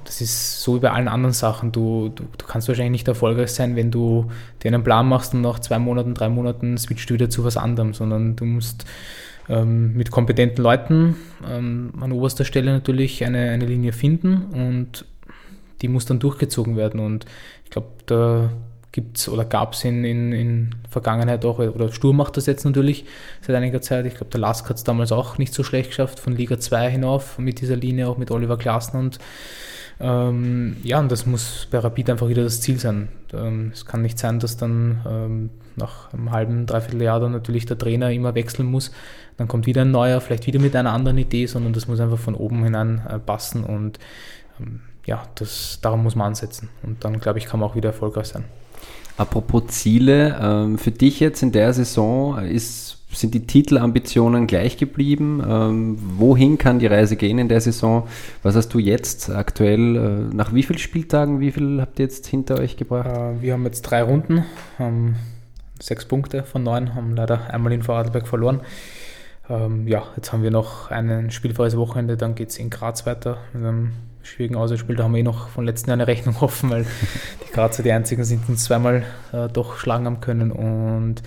[0.06, 1.72] das ist so wie bei allen anderen Sachen.
[1.72, 4.32] Du, du, du, kannst wahrscheinlich nicht erfolgreich sein, wenn du
[4.64, 7.58] dir einen Plan machst und nach zwei Monaten, drei Monaten switcht du wieder zu was
[7.58, 8.86] anderem, sondern du musst
[9.50, 15.06] ähm, mit kompetenten Leuten ähm, an oberster Stelle natürlich eine, eine Linie finden und
[15.82, 17.00] die muss dann durchgezogen werden.
[17.00, 17.26] Und
[17.66, 18.52] ich glaube, da
[18.92, 22.66] gibt es oder gab es in, in, in Vergangenheit auch, oder Sturm macht das jetzt
[22.66, 23.06] natürlich
[23.42, 24.06] seit einiger Zeit.
[24.06, 26.92] Ich glaube, der Lask hat es damals auch nicht so schlecht geschafft, von Liga 2
[26.92, 29.20] hinauf mit dieser Linie, auch mit Oliver Glasner und
[30.02, 33.10] ähm, ja, und das muss bei Rapid einfach wieder das Ziel sein.
[33.34, 37.68] Ähm, es kann nicht sein, dass dann ähm, nach einem halben, dreiviertel Jahr dann natürlich
[37.68, 38.92] der Trainer immer wechseln muss.
[39.38, 42.18] Dann kommt wieder ein neuer, vielleicht wieder mit einer anderen Idee, sondern das muss einfach
[42.18, 44.00] von oben hinein äh, passen und
[44.60, 46.70] ähm, ja, das, daran muss man ansetzen.
[46.84, 48.46] Und dann, glaube ich, kann man auch wieder erfolgreich sein.
[49.22, 55.44] Apropos Ziele, ähm, für dich jetzt in der Saison ist, sind die Titelambitionen gleich geblieben?
[55.48, 58.08] Ähm, wohin kann die Reise gehen in der Saison?
[58.42, 62.26] Was hast du jetzt aktuell, äh, nach wie vielen Spieltagen, wie viel habt ihr jetzt
[62.26, 63.12] hinter euch gebracht?
[63.16, 64.44] Äh, wir haben jetzt drei Runden,
[64.80, 65.18] haben
[65.80, 68.62] sechs Punkte von neun, haben leider einmal in Vorarlberg verloren.
[69.52, 73.38] Ähm, ja, jetzt haben wir noch ein spielfreies Wochenende, dann geht es in Graz weiter.
[74.24, 76.86] Schwierigen Auswärtsspiel, da haben wir eh noch von letzten Jahr eine Rechnung offen, weil
[77.48, 80.52] die Grazer die einzigen sind, die uns zweimal äh, doch schlagen haben können.
[80.52, 81.24] Und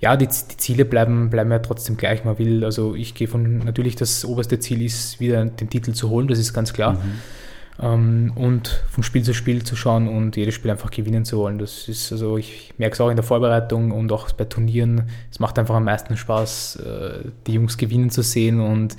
[0.00, 2.24] ja, die, die, Ziele bleiben, bleiben ja trotzdem gleich.
[2.24, 6.10] Man will, also ich gehe von, natürlich das oberste Ziel ist, wieder den Titel zu
[6.10, 6.94] holen, das ist ganz klar.
[6.94, 7.20] Mhm.
[7.80, 11.58] Ähm, und vom Spiel zu Spiel zu schauen und jedes Spiel einfach gewinnen zu wollen.
[11.58, 15.08] Das ist, also ich merke es auch in der Vorbereitung und auch bei Turnieren.
[15.30, 18.96] Es macht einfach am meisten Spaß, äh, die Jungs gewinnen zu sehen und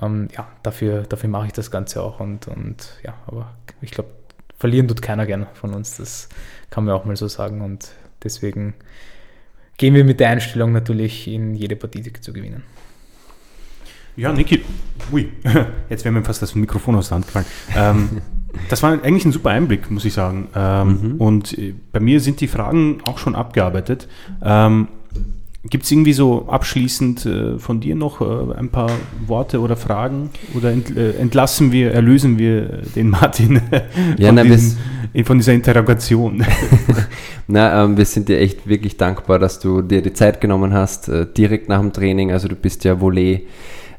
[0.00, 2.20] ähm, ja, dafür, dafür mache ich das Ganze auch.
[2.20, 4.10] Und, und ja, aber ich glaube,
[4.58, 5.96] verlieren tut keiner gerne von uns.
[5.96, 6.28] Das
[6.68, 7.62] kann man auch mal so sagen.
[7.62, 7.92] Und
[8.22, 8.74] deswegen
[9.78, 12.62] gehen wir mit der Einstellung natürlich in jede Partie zu gewinnen.
[14.20, 14.60] Ja, Niki,
[15.12, 15.28] ui,
[15.88, 17.46] jetzt wäre mir fast das Mikrofon aus der Hand gefallen.
[17.74, 18.08] Ähm,
[18.68, 20.48] das war eigentlich ein super Einblick, muss ich sagen.
[20.54, 21.14] Ähm, mhm.
[21.16, 24.08] Und äh, bei mir sind die Fragen auch schon abgearbeitet.
[24.42, 24.88] Ähm,
[25.64, 28.90] Gibt es irgendwie so abschließend äh, von dir noch äh, ein paar
[29.26, 30.28] Worte oder Fragen?
[30.54, 33.62] Oder ent, äh, entlassen wir, erlösen wir den Martin
[34.18, 34.78] ja, von, na, diesen,
[35.24, 36.44] von, dieser Interrogation?
[37.46, 41.08] na, ähm, wir sind dir echt wirklich dankbar, dass du dir die Zeit genommen hast,
[41.08, 42.32] äh, direkt nach dem Training.
[42.32, 43.46] Also du bist ja Volley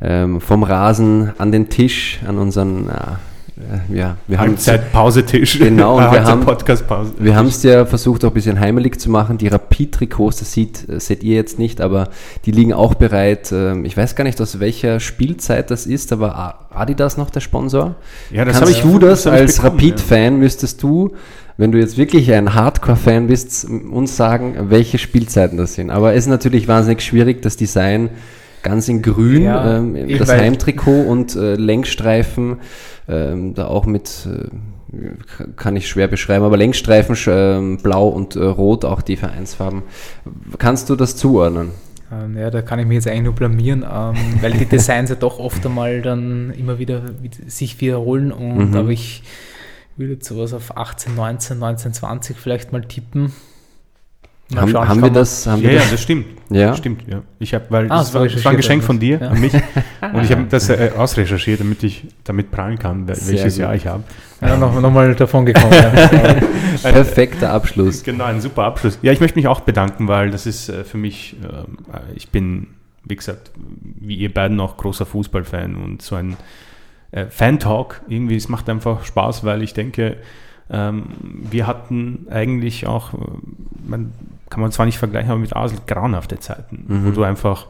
[0.01, 4.57] ähm, vom Rasen an den Tisch, an unseren äh, ja, wir haben
[4.91, 5.59] Pausetisch.
[5.59, 7.13] Genau, und wir haben Podcast-Pause.
[7.19, 9.37] Wir haben es ja versucht, auch ein bisschen heimelig zu machen.
[9.37, 12.09] Die Rapid-Trikots, das sieht, äh, seht ihr jetzt nicht, aber
[12.45, 13.51] die liegen auch bereit.
[13.51, 17.95] Ähm, ich weiß gar nicht, aus welcher Spielzeit das ist, aber Adidas noch der Sponsor?
[18.31, 20.39] Ja, das Kannst ich, du das, das als Rapid-Fan, ja.
[20.39, 21.11] müsstest du,
[21.57, 25.91] wenn du jetzt wirklich ein Hardcore-Fan bist, uns sagen, welche Spielzeiten das sind.
[25.91, 28.09] Aber es ist natürlich wahnsinnig schwierig, das Design
[28.63, 32.57] ganz in grün, ja, ähm, das Heimtrikot und äh, Längsstreifen
[33.07, 38.43] ähm, da auch mit, äh, kann ich schwer beschreiben, aber Längsstreifen äh, blau und äh,
[38.43, 39.83] rot, auch die Vereinsfarben.
[40.57, 41.71] Kannst du das zuordnen?
[42.11, 45.15] Ähm, ja, da kann ich mich jetzt eigentlich nur blamieren, ähm, weil die Designs ja
[45.15, 47.03] doch oft einmal dann immer wieder
[47.47, 48.75] sich wiederholen und mhm.
[48.75, 49.23] aber ich
[49.97, 53.33] würde jetzt sowas auf 18, 19, 19, 20 vielleicht mal tippen.
[54.53, 55.47] Mal haben, haben wir das?
[55.47, 56.25] Haben ja, wir ja, das stimmt.
[56.49, 56.75] Ja.
[56.75, 57.21] Stimmt, ja.
[57.39, 59.29] Ich habe, weil ah, das, war, das war ein Geschenk von dir ja.
[59.29, 59.53] an mich
[60.13, 64.03] und ich habe das äh, ausrecherchiert, damit ich damit prallen kann, welches Jahr ich habe.
[64.41, 65.71] Ja, noch, noch mal davon gekommen.
[66.81, 68.03] Perfekter Abschluss.
[68.03, 68.99] Genau, ein super Abschluss.
[69.01, 72.67] Ja, ich möchte mich auch bedanken, weil das ist äh, für mich, äh, ich bin,
[73.05, 76.35] wie gesagt, wie ihr beiden auch großer Fußballfan und so ein
[77.11, 80.17] äh, Fan-Talk, irgendwie, es macht einfach Spaß, weil ich denke,
[80.69, 83.11] ähm, wir hatten eigentlich auch,
[83.85, 84.11] man
[84.51, 87.05] kann man zwar nicht vergleichen, aber mit Asel grauenhafte Zeiten, mhm.
[87.07, 87.67] wo du einfach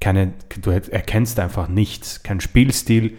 [0.00, 3.16] keine, du erkennst einfach nichts, kein Spielstil,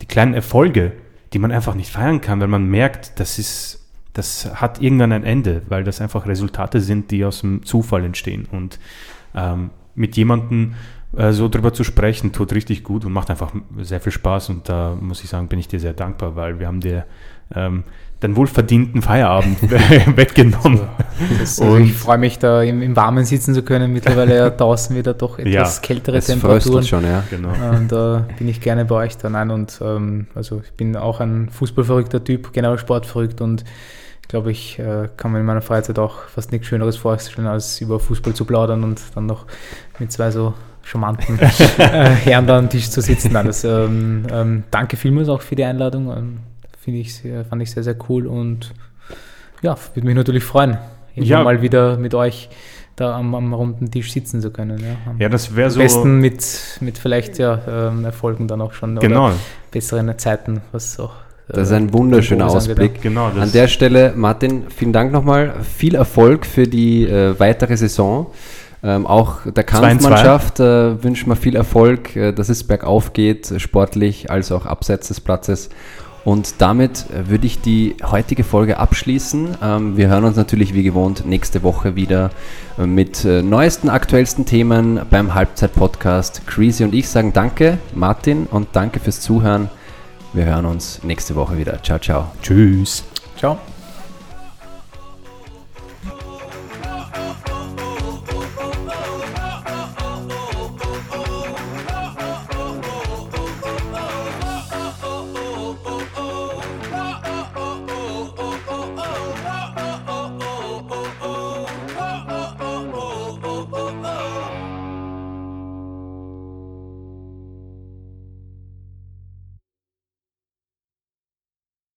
[0.00, 0.92] die kleinen Erfolge,
[1.32, 5.24] die man einfach nicht feiern kann, weil man merkt, das ist, das hat irgendwann ein
[5.24, 8.46] Ende, weil das einfach Resultate sind, die aus dem Zufall entstehen.
[8.50, 8.78] Und
[9.34, 10.74] ähm, mit jemandem
[11.16, 14.50] äh, so drüber zu sprechen, tut richtig gut und macht einfach sehr viel Spaß.
[14.50, 17.04] Und da muss ich sagen, bin ich dir sehr dankbar, weil wir haben dir
[17.54, 17.84] ähm,
[18.22, 19.62] den wohlverdienten Feierabend
[20.16, 20.80] weggenommen.
[21.44, 23.92] So, also ich freue mich da im, im, Warmen sitzen zu können.
[23.92, 26.84] Mittlerweile ja draußen wieder doch etwas ja, kältere Temperaturen.
[26.84, 27.24] Schon, ja.
[27.28, 27.50] genau.
[27.76, 29.28] Und da äh, bin ich gerne bei euch da.
[29.28, 33.64] Nein, und ähm, also ich bin auch ein fußballverrückter Typ, generell sportverrückt und
[34.22, 37.80] ich glaube, ich äh, kann mir in meiner Freizeit auch fast nichts Schöneres vorstellen, als
[37.80, 39.46] über Fußball zu plaudern und dann noch
[40.00, 40.54] mit zwei so
[40.86, 41.38] charmanten
[41.78, 43.32] äh, Herren da am Tisch zu sitzen.
[43.32, 46.16] Nein, das, ähm, ähm, danke vielmals auch für die Einladung.
[46.16, 46.38] Ähm,
[46.80, 48.72] Finde ich sehr, fand ich sehr, sehr cool und
[49.60, 50.78] ja, würde mich natürlich freuen,
[51.16, 51.42] ja.
[51.42, 52.48] mal wieder mit euch
[52.94, 54.78] da am, am, runden Tisch sitzen zu können.
[54.78, 55.80] Ja, ja das wäre so.
[55.80, 58.96] Am besten mit, mit vielleicht ja, ähm, Erfolgen dann auch schon.
[58.96, 59.26] Genau.
[59.26, 59.34] Oder
[59.72, 61.12] besseren Zeiten, was auch.
[61.48, 63.02] Äh, das ist ein wunderschöner Ausblick.
[63.02, 65.54] Genau, An der Stelle, Martin, vielen Dank nochmal.
[65.62, 68.28] Viel Erfolg für die äh, weitere Saison.
[68.82, 74.30] Ähm, auch der Kampfmannschaft äh, wünschen wir viel Erfolg, äh, dass es bergauf geht, sportlich
[74.30, 75.70] als auch abseits des Platzes.
[76.26, 79.58] Und damit äh, würde ich die heutige Folge abschließen.
[79.62, 82.30] Ähm, wir hören uns natürlich wie gewohnt nächste Woche wieder
[82.78, 86.44] äh, mit äh, neuesten, aktuellsten Themen beim Halbzeit-Podcast.
[86.48, 89.70] Creasy und ich sagen Danke, Martin, und danke fürs Zuhören.
[90.32, 91.80] Wir hören uns nächste Woche wieder.
[91.84, 92.32] Ciao, ciao.
[92.42, 93.04] Tschüss.
[93.38, 93.56] Ciao.